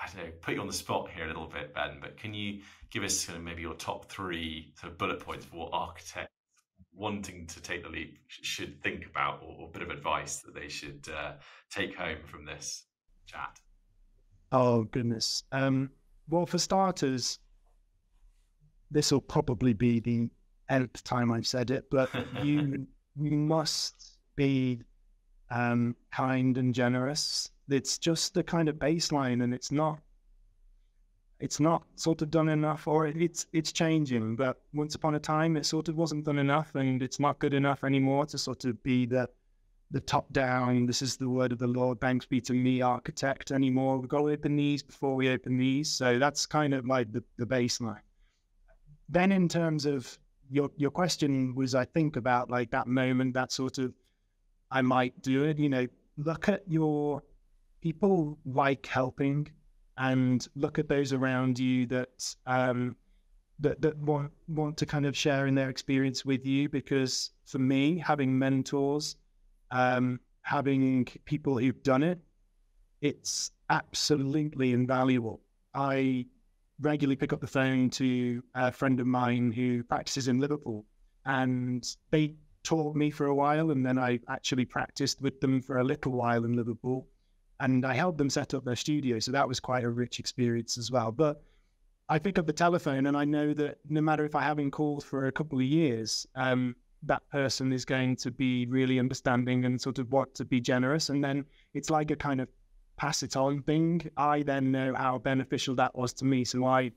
I 0.02 0.06
don't 0.06 0.26
know, 0.26 0.32
put 0.40 0.54
you 0.54 0.60
on 0.60 0.66
the 0.66 0.72
spot 0.72 1.08
here 1.10 1.24
a 1.24 1.28
little 1.28 1.46
bit, 1.46 1.74
Ben, 1.74 1.98
but 2.00 2.16
can 2.16 2.34
you 2.34 2.60
give 2.90 3.04
us 3.04 3.24
kind 3.24 3.38
of 3.38 3.44
maybe 3.44 3.62
your 3.62 3.74
top 3.74 4.06
three 4.06 4.72
sort 4.78 4.92
of 4.92 4.98
bullet 4.98 5.20
points 5.20 5.46
for 5.46 5.56
what 5.56 5.70
architects 5.72 6.30
wanting 6.94 7.46
to 7.48 7.60
take 7.60 7.82
the 7.82 7.88
leap 7.88 8.18
should 8.28 8.82
think 8.82 9.06
about, 9.06 9.42
or, 9.42 9.56
or 9.60 9.68
a 9.68 9.70
bit 9.72 9.82
of 9.82 9.90
advice 9.90 10.38
that 10.40 10.54
they 10.54 10.68
should 10.68 11.06
uh, 11.16 11.32
take 11.70 11.96
home 11.96 12.18
from 12.24 12.44
this 12.44 12.86
chat? 13.26 13.58
Oh 14.52 14.84
goodness. 14.84 15.42
Um, 15.52 15.90
well, 16.28 16.46
for 16.46 16.58
starters, 16.58 17.38
this 18.90 19.10
will 19.10 19.20
probably 19.20 19.72
be 19.72 20.00
the 20.00 20.28
nth 20.70 21.02
time 21.04 21.32
I've 21.32 21.46
said 21.46 21.70
it, 21.70 21.84
but 21.90 22.08
you 22.42 22.86
you 23.20 23.30
must 23.32 24.18
be 24.36 24.80
um, 25.50 25.96
kind 26.12 26.56
and 26.58 26.74
generous. 26.74 27.50
It's 27.68 27.98
just 27.98 28.34
the 28.34 28.42
kind 28.42 28.68
of 28.68 28.76
baseline, 28.76 29.42
and 29.42 29.54
it's 29.54 29.72
not 29.72 30.00
it's 31.40 31.60
not 31.60 31.82
sort 31.96 32.22
of 32.22 32.30
done 32.30 32.48
enough, 32.48 32.86
or 32.86 33.06
it's 33.06 33.46
it's 33.52 33.72
changing. 33.72 34.36
But 34.36 34.60
once 34.72 34.94
upon 34.94 35.14
a 35.14 35.20
time, 35.20 35.56
it 35.56 35.66
sort 35.66 35.88
of 35.88 35.96
wasn't 35.96 36.24
done 36.24 36.38
enough, 36.38 36.74
and 36.74 37.02
it's 37.02 37.20
not 37.20 37.38
good 37.38 37.54
enough 37.54 37.84
anymore 37.84 38.26
to 38.26 38.38
sort 38.38 38.64
of 38.64 38.82
be 38.82 39.06
the 39.06 39.28
the 39.94 40.00
top 40.00 40.30
down, 40.32 40.86
this 40.86 41.02
is 41.02 41.16
the 41.16 41.28
word 41.28 41.52
of 41.52 41.58
the 41.58 41.68
Lord, 41.68 42.00
banks 42.00 42.26
be 42.26 42.40
to 42.40 42.52
me, 42.52 42.82
architect 42.82 43.52
anymore. 43.52 43.96
We've 43.98 44.08
got 44.08 44.18
to 44.18 44.30
open 44.30 44.56
these 44.56 44.82
before 44.82 45.14
we 45.14 45.28
open 45.28 45.56
these. 45.56 45.88
So 45.88 46.18
that's 46.18 46.46
kind 46.46 46.74
of 46.74 46.84
like 46.84 47.12
the, 47.12 47.22
the 47.36 47.46
baseline. 47.46 48.00
Then 49.08 49.30
in 49.30 49.48
terms 49.48 49.86
of 49.86 50.18
your 50.50 50.70
your 50.76 50.90
question 50.90 51.54
was 51.54 51.74
I 51.74 51.84
think 51.84 52.16
about 52.16 52.50
like 52.50 52.70
that 52.72 52.88
moment, 52.88 53.34
that 53.34 53.52
sort 53.52 53.78
of 53.78 53.92
I 54.70 54.82
might 54.82 55.20
do 55.22 55.44
it, 55.44 55.58
you 55.58 55.68
know, 55.68 55.86
look 56.16 56.48
at 56.48 56.62
your 56.66 57.22
people 57.84 58.36
like 58.44 58.84
helping 58.86 59.48
and 59.98 60.48
look 60.56 60.80
at 60.80 60.88
those 60.88 61.12
around 61.12 61.56
you 61.58 61.86
that 61.86 62.34
um 62.46 62.96
that, 63.60 63.80
that 63.80 63.96
want 63.98 64.32
want 64.48 64.76
to 64.78 64.86
kind 64.86 65.06
of 65.06 65.16
share 65.16 65.46
in 65.46 65.54
their 65.54 65.70
experience 65.70 66.24
with 66.24 66.44
you 66.44 66.68
because 66.68 67.30
for 67.46 67.60
me 67.60 67.96
having 67.98 68.36
mentors 68.36 69.16
um, 69.70 70.20
having 70.42 71.06
people 71.24 71.58
who've 71.58 71.82
done 71.82 72.02
it, 72.02 72.18
it's 73.00 73.50
absolutely 73.70 74.72
invaluable. 74.72 75.40
I 75.74 76.26
regularly 76.80 77.16
pick 77.16 77.32
up 77.32 77.40
the 77.40 77.46
phone 77.46 77.90
to 77.90 78.42
a 78.54 78.72
friend 78.72 79.00
of 79.00 79.06
mine 79.06 79.52
who 79.52 79.82
practices 79.82 80.28
in 80.28 80.38
Liverpool, 80.38 80.86
and 81.26 81.84
they 82.10 82.34
taught 82.62 82.94
me 82.96 83.10
for 83.10 83.26
a 83.26 83.34
while, 83.34 83.70
and 83.72 83.84
then 83.84 83.98
I 83.98 84.20
actually 84.28 84.64
practiced 84.64 85.20
with 85.20 85.40
them 85.40 85.60
for 85.60 85.78
a 85.78 85.84
little 85.84 86.12
while 86.12 86.44
in 86.44 86.56
Liverpool, 86.56 87.08
and 87.60 87.84
I 87.84 87.94
helped 87.94 88.18
them 88.18 88.30
set 88.30 88.54
up 88.54 88.64
their 88.64 88.76
studio. 88.76 89.18
So 89.18 89.32
that 89.32 89.48
was 89.48 89.60
quite 89.60 89.84
a 89.84 89.90
rich 89.90 90.18
experience 90.18 90.78
as 90.78 90.90
well. 90.90 91.12
But 91.12 91.42
I 92.08 92.18
pick 92.18 92.38
up 92.38 92.46
the 92.46 92.52
telephone, 92.52 93.06
and 93.06 93.16
I 93.16 93.24
know 93.24 93.54
that 93.54 93.78
no 93.88 94.00
matter 94.00 94.24
if 94.24 94.34
I 94.34 94.42
haven't 94.42 94.72
called 94.72 95.04
for 95.04 95.26
a 95.26 95.32
couple 95.32 95.58
of 95.58 95.64
years, 95.64 96.26
um, 96.34 96.76
that 97.04 97.22
person 97.30 97.72
is 97.72 97.84
going 97.84 98.16
to 98.16 98.30
be 98.30 98.66
really 98.66 98.98
understanding 98.98 99.64
and 99.64 99.80
sort 99.80 99.98
of 99.98 100.10
want 100.10 100.34
to 100.34 100.44
be 100.44 100.60
generous. 100.60 101.10
And 101.10 101.22
then 101.22 101.44
it's 101.74 101.90
like 101.90 102.10
a 102.10 102.16
kind 102.16 102.40
of 102.40 102.48
pass 102.96 103.22
it 103.22 103.36
on 103.36 103.62
thing. 103.62 104.10
I 104.16 104.42
then 104.42 104.70
know 104.70 104.94
how 104.94 105.18
beneficial 105.18 105.74
that 105.76 105.94
was 105.94 106.12
to 106.14 106.24
me. 106.24 106.44
So 106.44 106.64
I, 106.64 106.92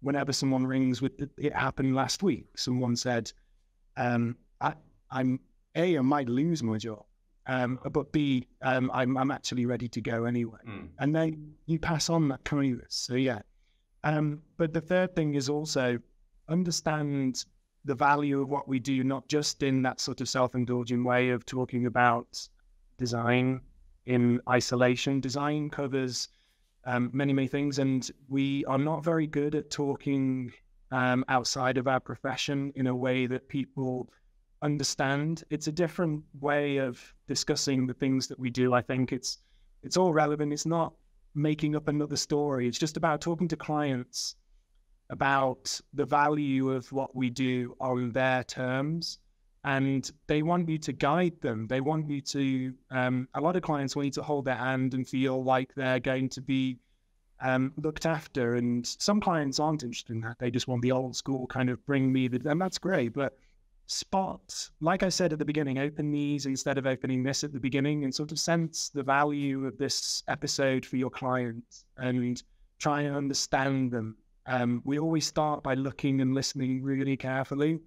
whenever 0.00 0.32
someone 0.32 0.66
rings 0.66 1.02
with 1.02 1.12
it 1.38 1.54
happened 1.54 1.94
last 1.94 2.22
week, 2.22 2.46
someone 2.56 2.96
said, 2.96 3.32
um, 3.96 4.36
I, 4.60 4.74
I'm 5.10 5.40
a 5.74 5.98
I 5.98 6.00
might 6.02 6.28
lose 6.28 6.62
my 6.62 6.78
job, 6.78 7.04
um, 7.46 7.78
but 7.90 8.12
B 8.12 8.46
um, 8.62 8.90
I'm 8.94 9.16
I'm 9.16 9.30
actually 9.30 9.66
ready 9.66 9.88
to 9.88 10.00
go 10.00 10.24
anyway. 10.24 10.58
Mm. 10.66 10.88
And 10.98 11.14
then 11.14 11.54
you 11.66 11.78
pass 11.78 12.08
on 12.08 12.28
that 12.28 12.44
kindness. 12.44 12.94
So 12.94 13.14
yeah. 13.14 13.40
Um, 14.04 14.42
but 14.56 14.72
the 14.72 14.80
third 14.80 15.14
thing 15.14 15.34
is 15.34 15.48
also 15.48 15.98
understand 16.48 17.44
the 17.84 17.94
value 17.94 18.40
of 18.40 18.48
what 18.48 18.68
we 18.68 18.78
do, 18.78 19.02
not 19.04 19.28
just 19.28 19.62
in 19.62 19.82
that 19.82 20.00
sort 20.00 20.20
of 20.20 20.28
self-indulgent 20.28 21.04
way 21.04 21.30
of 21.30 21.44
talking 21.44 21.86
about 21.86 22.48
design 22.98 23.60
in 24.06 24.40
isolation. 24.48 25.20
Design 25.20 25.70
covers 25.70 26.28
um, 26.84 27.10
many, 27.12 27.32
many 27.32 27.48
things, 27.48 27.78
and 27.78 28.10
we 28.28 28.64
are 28.66 28.78
not 28.78 29.04
very 29.04 29.26
good 29.26 29.54
at 29.54 29.70
talking 29.70 30.52
um, 30.90 31.24
outside 31.28 31.78
of 31.78 31.88
our 31.88 32.00
profession 32.00 32.72
in 32.76 32.86
a 32.86 32.94
way 32.94 33.26
that 33.26 33.48
people 33.48 34.08
understand. 34.62 35.44
It's 35.50 35.66
a 35.66 35.72
different 35.72 36.22
way 36.40 36.78
of 36.78 37.14
discussing 37.28 37.86
the 37.86 37.94
things 37.94 38.26
that 38.28 38.38
we 38.38 38.50
do. 38.50 38.72
I 38.74 38.82
think 38.82 39.12
it's 39.12 39.38
it's 39.82 39.96
all 39.96 40.12
relevant. 40.12 40.52
It's 40.52 40.66
not 40.66 40.92
making 41.34 41.74
up 41.76 41.88
another 41.88 42.16
story. 42.16 42.68
It's 42.68 42.78
just 42.78 42.96
about 42.96 43.20
talking 43.20 43.48
to 43.48 43.56
clients 43.56 44.36
about 45.10 45.80
the 45.92 46.04
value 46.04 46.70
of 46.70 46.90
what 46.92 47.14
we 47.14 47.30
do 47.30 47.76
on 47.80 48.12
their 48.12 48.44
terms. 48.44 49.18
And 49.64 50.10
they 50.26 50.42
want 50.42 50.68
you 50.68 50.78
to 50.78 50.92
guide 50.92 51.40
them. 51.40 51.66
They 51.68 51.80
want 51.80 52.08
you 52.08 52.20
to, 52.20 52.74
um, 52.90 53.28
a 53.34 53.40
lot 53.40 53.54
of 53.54 53.62
clients 53.62 53.94
want 53.94 54.06
you 54.06 54.12
to 54.12 54.22
hold 54.22 54.44
their 54.44 54.56
hand 54.56 54.94
and 54.94 55.06
feel 55.06 55.44
like 55.44 55.72
they're 55.74 56.00
going 56.00 56.28
to 56.30 56.40
be 56.40 56.78
um, 57.40 57.72
looked 57.76 58.06
after. 58.06 58.56
And 58.56 58.84
some 58.86 59.20
clients 59.20 59.60
aren't 59.60 59.84
interested 59.84 60.14
in 60.14 60.20
that. 60.22 60.38
They 60.38 60.50
just 60.50 60.66
want 60.66 60.82
the 60.82 60.92
old 60.92 61.14
school 61.14 61.46
kind 61.46 61.70
of 61.70 61.84
bring 61.86 62.12
me 62.12 62.28
the, 62.28 62.50
and 62.50 62.60
that's 62.60 62.78
great. 62.78 63.12
But 63.12 63.36
spot, 63.86 64.70
like 64.80 65.02
I 65.02 65.08
said 65.08 65.32
at 65.32 65.38
the 65.38 65.44
beginning, 65.44 65.78
open 65.78 66.10
these 66.10 66.46
instead 66.46 66.78
of 66.78 66.86
opening 66.86 67.22
this 67.22 67.44
at 67.44 67.52
the 67.52 67.60
beginning 67.60 68.04
and 68.04 68.14
sort 68.14 68.32
of 68.32 68.38
sense 68.38 68.88
the 68.88 69.02
value 69.02 69.66
of 69.66 69.76
this 69.78 70.22
episode 70.28 70.86
for 70.86 70.96
your 70.96 71.10
clients 71.10 71.84
and 71.98 72.42
try 72.78 73.02
and 73.02 73.16
understand 73.16 73.90
them 73.92 74.16
um, 74.46 74.82
we 74.84 74.98
always 74.98 75.26
start 75.26 75.62
by 75.62 75.74
looking 75.74 76.20
and 76.20 76.34
listening 76.34 76.82
really 76.82 77.16
carefully, 77.16 77.80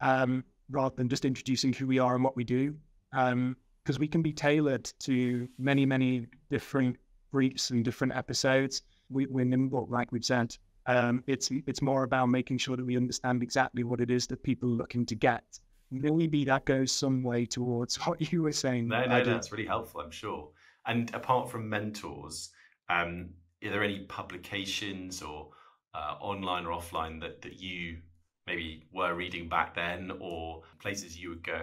um, 0.00 0.44
rather 0.70 0.94
than 0.96 1.08
just 1.08 1.24
introducing 1.24 1.72
who 1.72 1.86
we 1.86 1.98
are 1.98 2.14
and 2.14 2.24
what 2.24 2.36
we 2.36 2.44
do, 2.44 2.74
because 3.12 3.32
um, 3.32 3.56
we 3.98 4.08
can 4.08 4.22
be 4.22 4.32
tailored 4.32 4.90
to 5.00 5.48
many, 5.58 5.86
many 5.86 6.26
different 6.50 6.96
briefs 7.30 7.70
and 7.70 7.84
different 7.84 8.14
episodes. 8.14 8.82
We, 9.10 9.26
are 9.26 9.44
nimble, 9.44 9.86
like 9.90 10.10
we've 10.10 10.24
said. 10.24 10.56
Um, 10.86 11.22
it's 11.26 11.50
it's 11.66 11.80
more 11.80 12.02
about 12.02 12.26
making 12.26 12.58
sure 12.58 12.76
that 12.76 12.84
we 12.84 12.96
understand 12.96 13.42
exactly 13.42 13.84
what 13.84 14.00
it 14.00 14.10
is 14.10 14.26
that 14.28 14.42
people 14.42 14.70
are 14.70 14.76
looking 14.76 15.06
to 15.06 15.14
get. 15.14 15.44
Maybe 15.90 16.44
that 16.46 16.64
goes 16.64 16.90
some 16.90 17.22
way 17.22 17.44
towards 17.46 17.96
what 18.06 18.32
you 18.32 18.42
were 18.42 18.52
saying. 18.52 18.88
No, 18.88 19.04
no, 19.04 19.18
no, 19.18 19.24
that's 19.24 19.52
really 19.52 19.66
helpful, 19.66 20.00
I'm 20.00 20.10
sure. 20.10 20.48
And 20.86 21.14
apart 21.14 21.50
from 21.50 21.68
mentors, 21.68 22.50
um, 22.88 23.30
are 23.64 23.70
there 23.70 23.84
any 23.84 24.00
publications 24.00 25.22
or 25.22 25.50
uh, 25.94 26.16
online 26.20 26.66
or 26.66 26.72
offline 26.72 27.20
that 27.20 27.42
that 27.42 27.60
you 27.60 27.98
maybe 28.46 28.84
were 28.92 29.14
reading 29.14 29.48
back 29.48 29.74
then, 29.74 30.10
or 30.18 30.62
places 30.80 31.16
you 31.16 31.28
would 31.28 31.44
go 31.44 31.60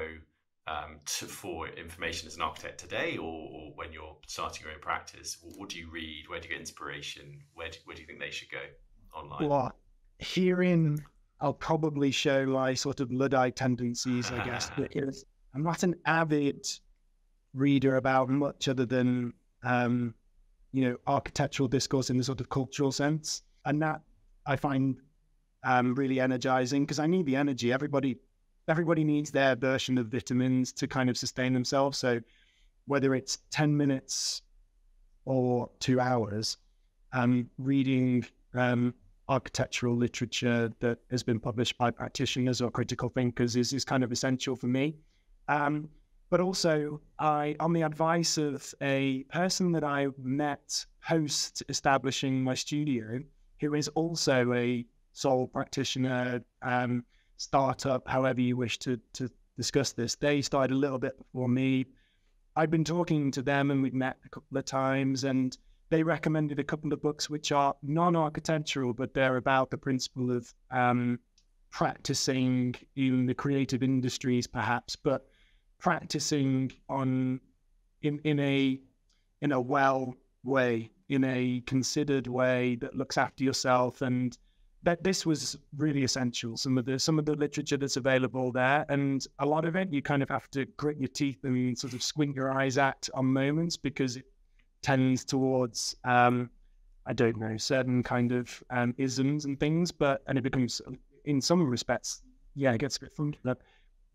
um, 0.68 1.00
to, 1.06 1.26
for 1.26 1.68
information 1.68 2.28
as 2.28 2.36
an 2.38 2.42
architect 2.42 2.80
today, 2.80 3.18
or, 3.18 3.50
or, 3.52 3.72
when 3.76 3.92
you're 3.92 4.16
starting 4.28 4.64
your 4.64 4.74
own 4.74 4.80
practice? 4.80 5.38
What 5.58 5.70
do 5.70 5.78
you 5.78 5.90
read? 5.92 6.26
Where 6.30 6.40
do 6.40 6.48
you 6.48 6.54
get 6.54 6.60
inspiration? 6.62 7.42
Where 7.54 7.70
do, 7.70 7.80
where 7.84 7.96
do 7.96 8.02
you 8.02 8.08
think 8.08 8.20
they 8.20 8.32
should 8.32 8.50
go 8.50 8.60
online? 9.14 9.50
Well, 9.50 9.74
herein, 10.20 11.04
I'll 11.42 11.54
probably 11.54 12.12
show 12.12 12.46
my 12.46 12.74
sort 12.74 13.00
of 13.00 13.12
Luddite 13.12 13.56
tendencies, 13.56 14.32
I 14.32 14.44
guess. 14.46 14.72
Because 14.78 15.26
I'm 15.54 15.64
not 15.64 15.84
an 15.84 15.96
avid 16.06 16.68
reader 17.54 17.96
about 17.96 18.30
much 18.30 18.68
other 18.68 18.86
than, 18.86 19.34
um, 19.64 20.14
you 20.72 20.88
know, 20.88 20.98
architectural 21.08 21.68
discourse 21.68 22.10
in 22.10 22.18
the 22.18 22.24
sort 22.24 22.42
of 22.42 22.50
cultural 22.50 22.92
sense. 22.92 23.42
And 23.66 23.82
that 23.82 24.02
I 24.46 24.56
find 24.56 24.98
um, 25.64 25.96
really 25.96 26.20
energizing 26.20 26.84
because 26.84 27.00
I 27.00 27.08
need 27.08 27.26
the 27.26 27.36
energy. 27.36 27.74
Everybody, 27.74 28.18
everybody 28.68 29.04
needs 29.04 29.32
their 29.32 29.56
version 29.56 29.98
of 29.98 30.08
vitamins 30.08 30.72
to 30.74 30.88
kind 30.88 31.10
of 31.10 31.18
sustain 31.18 31.54
themselves. 31.54 31.98
So 31.98 32.20
whether 32.86 33.16
it's 33.16 33.40
ten 33.52 33.76
minutes 33.76 34.42
or 35.26 35.70
two 35.80 36.00
hours, 36.00 36.58
um, 37.14 37.50
reading 37.58 38.26
um, 38.54 38.94
architectural 39.28 39.96
literature 39.96 40.72
that 40.80 40.98
has 41.12 41.24
been 41.24 41.40
published 41.40 41.78
by 41.78 41.92
practitioners 41.92 42.62
or 42.62 42.72
critical 42.72 43.10
thinkers 43.10 43.56
is, 43.56 43.74
is 43.74 43.86
kind 43.86 44.04
of 44.04 44.12
essential 44.12 44.56
for 44.56 44.68
me. 44.68 44.96
Um, 45.48 45.90
but 46.30 46.40
also, 46.40 47.02
I, 47.18 47.56
on 47.60 47.74
the 47.74 47.82
advice 47.82 48.38
of 48.38 48.74
a 48.82 49.24
person 49.30 49.72
that 49.72 49.84
I 49.84 50.08
met 50.22 50.86
post 51.04 51.64
establishing 51.70 52.44
my 52.44 52.54
studio, 52.54 53.20
who 53.60 53.74
is 53.74 53.88
also 53.90 54.54
a 54.54 54.86
sole 55.14 55.48
practitioner, 55.48 56.44
um, 56.62 57.04
startup, 57.38 58.08
however 58.08 58.42
you 58.42 58.58
wish 58.58 58.78
to, 58.80 59.00
to 59.14 59.30
discuss 59.58 59.92
this. 59.92 60.16
They 60.16 60.42
started 60.42 60.74
a 60.74 60.78
little 60.78 61.00
bit 61.00 61.18
before 61.18 61.50
me. 61.50 61.86
I've 62.56 62.70
been 62.70 62.84
talking 62.84 63.32
to 63.32 63.42
them 63.42 63.72
and 63.72 63.82
we've 63.82 63.94
met 63.94 64.18
a 64.26 64.30
couple 64.30 64.58
of 64.58 64.66
times 64.66 65.24
and 65.24 65.58
they 65.90 66.04
recommended 66.04 66.60
a 66.60 66.64
couple 66.64 66.94
of 66.94 67.02
books 67.02 67.30
which 67.30 67.52
are 67.52 67.76
non-architectural, 67.82 68.94
but 68.94 69.14
they're 69.14 69.38
about 69.38 69.72
the 69.72 69.78
principle 69.78 70.32
of 70.32 70.54
um, 70.72 71.20
practicing 71.72 72.76
in 72.96 73.26
the 73.26 73.34
creative 73.34 73.84
industries, 73.84 74.48
perhaps, 74.48 74.96
but 74.96 75.26
practicing 75.80 76.72
on 76.90 77.40
in 78.02 78.20
in 78.24 78.40
a 78.40 78.80
in 79.42 79.52
a 79.52 79.60
well 79.60 80.14
way 80.44 80.92
in 81.10 81.24
a 81.24 81.62
considered 81.66 82.28
way 82.28 82.76
that 82.76 82.96
looks 82.96 83.18
after 83.18 83.44
yourself. 83.44 84.02
And 84.02 84.38
that 84.84 85.04
this 85.04 85.26
was 85.26 85.58
really 85.76 86.04
essential 86.04 86.56
some 86.56 86.78
of 86.78 86.86
the 86.86 86.98
some 86.98 87.20
of 87.20 87.26
the 87.26 87.36
literature 87.36 87.78
that's 87.78 87.98
available 87.98 88.52
there. 88.52 88.86
And 88.90 89.26
a 89.40 89.46
lot 89.46 89.66
of 89.66 89.76
it 89.76 89.92
you 89.92 90.02
kind 90.02 90.24
of 90.24 90.30
have 90.30 90.50
to 90.52 90.66
grit 90.78 90.98
your 91.00 91.10
teeth 91.10 91.44
and 91.44 91.78
sort 91.78 91.94
of 91.94 92.04
squint 92.04 92.36
your 92.36 92.52
eyes 92.52 92.78
at 92.78 93.10
on 93.14 93.26
moments 93.26 93.76
because 93.76 94.18
it 94.18 94.26
tends 94.82 95.24
towards 95.26 95.96
um, 96.04 96.50
i 97.06 97.14
don't 97.14 97.38
know 97.38 97.58
certain 97.58 98.04
kind 98.04 98.32
of 98.32 98.64
um, 98.70 98.94
isms 98.98 99.46
and 99.46 99.60
things 99.60 99.92
but 99.92 100.22
and 100.28 100.38
it 100.38 100.42
becomes 100.42 100.82
in 101.26 101.42
some 101.42 101.68
respects 101.68 102.22
yeah 102.56 102.72
it 102.74 102.80
gets 102.80 102.98
a 102.98 103.02
bit 103.02 103.14
funky 103.14 103.40
but 103.44 103.60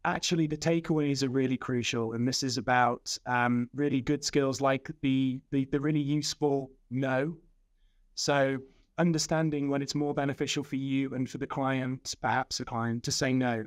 actually 0.05 0.46
the 0.46 0.57
takeaways 0.57 1.22
are 1.22 1.29
really 1.29 1.57
crucial 1.57 2.12
and 2.12 2.29
this 2.29 2.42
is 2.42 2.59
about 2.59 3.16
um, 3.27 3.68
really 3.74 4.00
good 4.00 4.22
skills 4.22 4.61
like 4.61 4.90
the, 5.00 5.40
the 5.50 5.64
the 5.66 5.81
really 5.81 6.00
useful 6.00 6.70
no. 6.90 7.37
So 8.14 8.59
understanding 8.98 9.68
when 9.68 9.83
it's 9.83 9.94
more 9.94 10.14
beneficial 10.14 10.62
for 10.62 10.77
you 10.77 11.14
and 11.14 11.29
for 11.29 11.38
the 11.38 11.46
client 11.46 12.14
perhaps 12.20 12.59
the 12.59 12.64
client 12.64 13.03
to 13.05 13.12
say 13.12 13.33
no. 13.33 13.64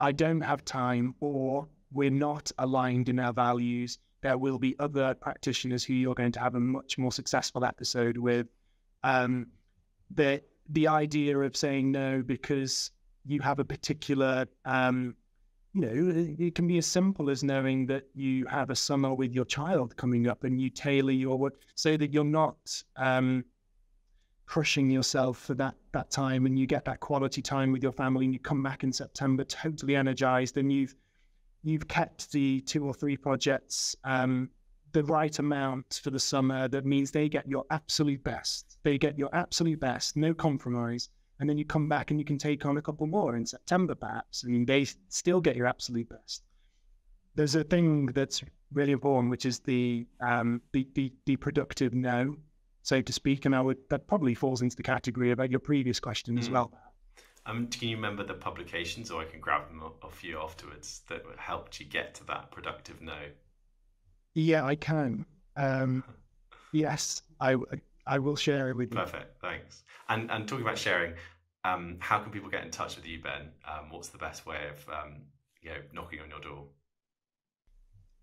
I 0.00 0.12
don't 0.12 0.40
have 0.40 0.64
time 0.64 1.14
or 1.20 1.68
we're 1.92 2.10
not 2.10 2.50
aligned 2.58 3.08
in 3.08 3.18
our 3.18 3.32
values 3.32 3.98
there 4.20 4.38
will 4.38 4.58
be 4.58 4.74
other 4.78 5.14
practitioners 5.14 5.84
who 5.84 5.94
you're 5.94 6.14
going 6.14 6.32
to 6.32 6.40
have 6.40 6.54
a 6.54 6.60
much 6.60 6.98
more 6.98 7.12
successful 7.12 7.64
episode 7.64 8.16
with. 8.16 8.46
Um, 9.04 9.48
the 10.10 10.42
the 10.70 10.88
idea 10.88 11.38
of 11.38 11.56
saying 11.56 11.92
no 11.92 12.22
because 12.22 12.90
you 13.26 13.40
have 13.40 13.58
a 13.58 13.64
particular 13.64 14.46
um, 14.64 15.14
you 15.74 15.82
know, 15.82 16.34
it 16.38 16.54
can 16.54 16.66
be 16.66 16.78
as 16.78 16.86
simple 16.86 17.30
as 17.30 17.44
knowing 17.44 17.86
that 17.86 18.04
you 18.14 18.46
have 18.46 18.70
a 18.70 18.76
summer 18.76 19.14
with 19.14 19.32
your 19.32 19.44
child 19.44 19.96
coming 19.96 20.26
up 20.26 20.44
and 20.44 20.60
you 20.60 20.70
tailor 20.70 21.12
your 21.12 21.36
work 21.38 21.54
so 21.74 21.96
that 21.96 22.12
you're 22.12 22.24
not 22.24 22.56
um, 22.96 23.44
crushing 24.46 24.90
yourself 24.90 25.38
for 25.38 25.54
that 25.54 25.74
that 25.92 26.10
time 26.10 26.46
and 26.46 26.58
you 26.58 26.66
get 26.66 26.84
that 26.86 27.00
quality 27.00 27.42
time 27.42 27.70
with 27.70 27.82
your 27.82 27.92
family 27.92 28.24
and 28.24 28.32
you 28.32 28.40
come 28.40 28.62
back 28.62 28.82
in 28.82 28.92
September 28.92 29.44
totally 29.44 29.94
energized 29.94 30.56
and 30.56 30.72
you've 30.72 30.94
you've 31.62 31.88
kept 31.88 32.30
the 32.32 32.60
two 32.62 32.84
or 32.84 32.94
three 32.94 33.16
projects 33.16 33.96
um, 34.04 34.50
the 34.92 35.04
right 35.04 35.38
amount 35.38 36.00
for 36.02 36.10
the 36.10 36.18
summer 36.18 36.68
that 36.68 36.84
means 36.84 37.10
they 37.10 37.28
get 37.28 37.46
your 37.48 37.64
absolute 37.70 38.22
best. 38.24 38.78
They 38.82 38.98
get 38.98 39.18
your 39.18 39.34
absolute 39.34 39.80
best, 39.80 40.16
no 40.16 40.34
compromise. 40.34 41.10
And 41.40 41.48
then 41.48 41.56
you 41.56 41.64
come 41.64 41.88
back 41.88 42.10
and 42.10 42.18
you 42.18 42.24
can 42.24 42.38
take 42.38 42.66
on 42.66 42.78
a 42.78 42.82
couple 42.82 43.06
more 43.06 43.36
in 43.36 43.46
September, 43.46 43.94
perhaps, 43.94 44.42
and 44.42 44.66
they 44.66 44.86
still 45.08 45.40
get 45.40 45.54
your 45.54 45.66
absolute 45.66 46.08
best. 46.08 46.42
There's 47.36 47.54
a 47.54 47.62
thing 47.62 48.06
that's 48.06 48.42
really 48.72 48.92
important, 48.92 49.30
which 49.30 49.46
is 49.46 49.60
the 49.60 50.06
um, 50.20 50.60
the, 50.72 50.88
the, 50.94 51.12
the 51.26 51.36
productive 51.36 51.94
no, 51.94 52.34
so 52.82 53.00
to 53.00 53.12
speak. 53.12 53.44
And 53.44 53.54
I 53.54 53.60
would 53.60 53.78
that 53.90 54.08
probably 54.08 54.34
falls 54.34 54.62
into 54.62 54.74
the 54.74 54.82
category 54.82 55.30
about 55.30 55.50
your 55.50 55.60
previous 55.60 56.00
question 56.00 56.34
mm. 56.34 56.40
as 56.40 56.50
well. 56.50 56.72
Um, 57.48 57.66
can 57.68 57.88
you 57.88 57.96
remember 57.96 58.24
the 58.24 58.34
publications, 58.34 59.10
or 59.10 59.22
I 59.22 59.24
can 59.24 59.40
grab 59.40 59.68
them 59.68 59.82
off 60.02 60.22
you 60.22 60.38
afterwards 60.38 61.00
that 61.08 61.22
helped 61.38 61.80
you 61.80 61.86
get 61.86 62.14
to 62.16 62.24
that 62.24 62.50
productive 62.50 63.00
no? 63.00 63.16
Yeah, 64.34 64.64
I 64.64 64.74
can. 64.74 65.24
Um, 65.56 66.04
yes, 66.72 67.22
I 67.40 67.56
I 68.06 68.18
will 68.18 68.36
share 68.36 68.68
it 68.68 68.76
with 68.76 68.92
you. 68.92 68.98
Perfect, 69.00 69.40
thanks. 69.40 69.82
And 70.10 70.30
and 70.30 70.46
talking 70.46 70.64
about 70.64 70.76
sharing, 70.76 71.14
um, 71.64 71.96
how 72.00 72.18
can 72.18 72.30
people 72.30 72.50
get 72.50 72.64
in 72.64 72.70
touch 72.70 72.96
with 72.96 73.06
you, 73.06 73.22
Ben? 73.22 73.48
Um, 73.66 73.90
what's 73.90 74.08
the 74.08 74.18
best 74.18 74.44
way 74.44 74.68
of 74.68 74.86
um, 74.94 75.22
you 75.62 75.70
know 75.70 75.78
knocking 75.94 76.20
on 76.20 76.28
your 76.28 76.40
door? 76.40 76.66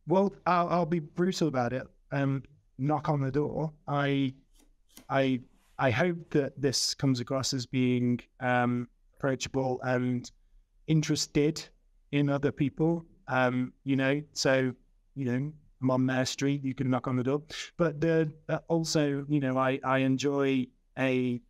Well, 0.07 0.35
I'll, 0.45 0.69
I'll 0.69 0.85
be 0.85 0.99
brutal 0.99 1.47
about 1.47 1.73
it. 1.73 1.87
Um, 2.11 2.43
knock 2.77 3.09
on 3.09 3.21
the 3.21 3.31
door. 3.31 3.73
I 3.87 4.35
I 5.09 5.41
I 5.79 5.89
hope 5.89 6.29
that 6.29 6.61
this 6.61 6.93
comes 6.93 7.19
across 7.19 7.53
as 7.53 7.65
being 7.65 8.19
um, 8.39 8.87
approachable 9.17 9.79
and 9.83 10.29
interested 10.87 11.67
in 12.11 12.29
other 12.29 12.51
people. 12.51 13.05
Um, 13.27 13.73
you 13.83 13.95
know, 13.95 14.21
so 14.33 14.73
you 15.15 15.25
know, 15.25 15.51
I'm 15.81 15.91
on 15.91 16.05
Mare 16.05 16.25
Street. 16.25 16.63
You 16.63 16.75
can 16.75 16.89
knock 16.89 17.07
on 17.07 17.15
the 17.15 17.23
door, 17.23 17.43
but 17.77 17.99
the, 18.01 18.31
uh, 18.49 18.59
also, 18.67 19.25
you 19.27 19.39
know, 19.39 19.57
I 19.57 19.79
I 19.83 19.99
enjoy 19.99 20.67
a 20.97 21.41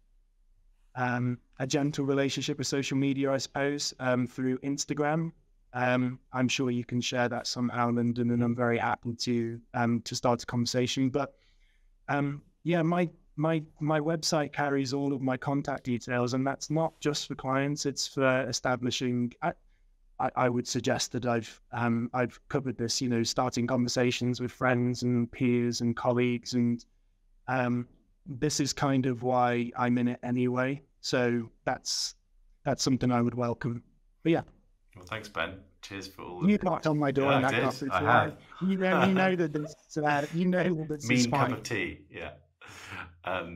um, 0.95 1.39
a 1.59 1.67
gentle 1.67 2.05
relationship 2.05 2.57
with 2.57 2.67
social 2.67 2.97
media, 2.97 3.31
I 3.31 3.37
suppose, 3.37 3.93
um, 3.99 4.27
through 4.27 4.57
Instagram. 4.59 5.31
Um, 5.73 6.19
I'm 6.31 6.47
sure 6.47 6.71
you 6.71 6.85
can 6.85 7.01
share 7.01 7.27
that 7.27 7.47
somehow, 7.47 7.91
Lyndon, 7.91 8.31
and 8.31 8.41
I'm 8.41 8.55
very 8.55 8.77
happy 8.77 9.13
to 9.13 9.59
um, 9.73 10.01
to 10.01 10.15
start 10.15 10.41
a 10.43 10.45
conversation. 10.45 11.09
But 11.09 11.33
um, 12.07 12.41
yeah, 12.63 12.81
my 12.81 13.09
my 13.35 13.63
my 13.79 13.99
website 13.99 14.53
carries 14.53 14.93
all 14.93 15.13
of 15.13 15.21
my 15.21 15.37
contact 15.37 15.83
details, 15.83 16.33
and 16.33 16.45
that's 16.45 16.69
not 16.69 16.99
just 16.99 17.27
for 17.27 17.35
clients; 17.35 17.85
it's 17.85 18.07
for 18.07 18.41
establishing. 18.47 19.33
I, 19.41 19.53
I, 20.19 20.29
I 20.35 20.49
would 20.49 20.67
suggest 20.67 21.11
that 21.11 21.25
I've 21.25 21.61
um, 21.71 22.09
I've 22.13 22.39
covered 22.47 22.77
this, 22.77 23.01
you 23.01 23.09
know, 23.09 23.23
starting 23.23 23.67
conversations 23.67 24.39
with 24.39 24.51
friends 24.51 25.03
and 25.03 25.29
peers 25.31 25.81
and 25.81 25.95
colleagues, 25.95 26.53
and 26.53 26.83
um, 27.47 27.87
this 28.25 28.59
is 28.59 28.73
kind 28.73 29.05
of 29.05 29.23
why 29.23 29.71
I'm 29.77 29.97
in 29.97 30.07
it 30.07 30.19
anyway. 30.23 30.81
So 31.01 31.49
that's 31.65 32.15
that's 32.63 32.83
something 32.83 33.11
I 33.11 33.21
would 33.21 33.35
welcome. 33.35 33.83
But 34.23 34.31
yeah. 34.31 34.41
Well, 34.95 35.05
thanks, 35.05 35.27
Ben. 35.27 35.59
Cheers 35.81 36.07
for 36.07 36.23
all. 36.23 36.49
You 36.49 36.57
knocked 36.63 36.87
on 36.87 36.97
my 36.97 37.11
door 37.11 37.29
yeah, 37.31 37.37
and 37.37 37.45
I, 37.45 37.49
I 37.49 37.61
got 37.61 37.83
I 37.91 38.01
have. 38.01 38.37
You 38.61 38.77
know, 38.77 39.05
you 39.05 39.13
know 39.13 39.35
that 39.35 39.53
this, 39.53 39.75
uh, 39.97 40.25
you 40.33 40.45
know 40.45 40.63
that 40.63 41.01
this 41.01 41.07
mean 41.09 41.17
is 41.19 41.27
cup 41.27 41.51
of 41.51 41.63
tea. 41.63 41.99
Yeah. 42.09 42.31
Um, 43.25 43.55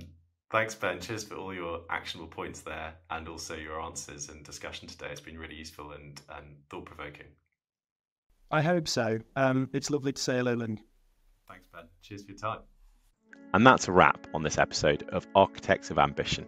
thanks, 0.51 0.75
Ben. 0.75 0.99
Cheers 0.99 1.23
for 1.23 1.35
all 1.35 1.53
your 1.53 1.81
actionable 1.89 2.27
points 2.29 2.61
there 2.61 2.95
and 3.09 3.27
also 3.27 3.55
your 3.55 3.79
answers 3.81 4.29
and 4.29 4.43
discussion 4.43 4.87
today. 4.87 5.07
It's 5.11 5.21
been 5.21 5.37
really 5.37 5.55
useful 5.55 5.91
and, 5.91 6.19
and 6.35 6.45
thought 6.69 6.85
provoking. 6.85 7.27
I 8.51 8.61
hope 8.61 8.87
so. 8.87 9.19
Um, 9.35 9.69
it's 9.73 9.91
lovely 9.91 10.11
to 10.11 10.21
say 10.21 10.37
hello, 10.37 10.53
Lynn. 10.53 10.79
Thanks, 11.47 11.67
Ben. 11.71 11.83
Cheers 12.01 12.23
for 12.23 12.31
your 12.31 12.39
time. 12.39 12.59
And 13.53 13.65
that's 13.65 13.87
a 13.87 13.91
wrap 13.91 14.27
on 14.33 14.43
this 14.43 14.57
episode 14.57 15.03
of 15.09 15.27
Architects 15.35 15.91
of 15.91 15.99
Ambition. 15.99 16.47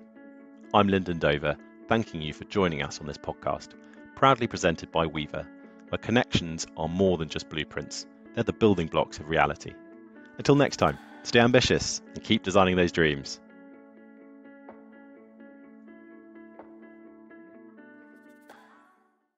I'm 0.73 0.87
Lyndon 0.87 1.19
Dover, 1.19 1.55
thanking 1.87 2.21
you 2.21 2.33
for 2.33 2.43
joining 2.45 2.81
us 2.81 2.99
on 2.99 3.07
this 3.07 3.17
podcast, 3.17 3.69
proudly 4.15 4.47
presented 4.47 4.91
by 4.91 5.05
Weaver, 5.05 5.47
where 5.89 5.99
connections 5.99 6.65
are 6.77 6.87
more 6.87 7.17
than 7.17 7.27
just 7.27 7.49
blueprints, 7.49 8.05
they're 8.33 8.43
the 8.43 8.53
building 8.53 8.87
blocks 8.87 9.19
of 9.19 9.29
reality. 9.29 9.73
Until 10.37 10.55
next 10.55 10.77
time. 10.77 10.97
Stay 11.23 11.39
ambitious 11.39 12.01
and 12.15 12.23
keep 12.23 12.43
designing 12.43 12.75
those 12.75 12.91
dreams. 12.91 13.39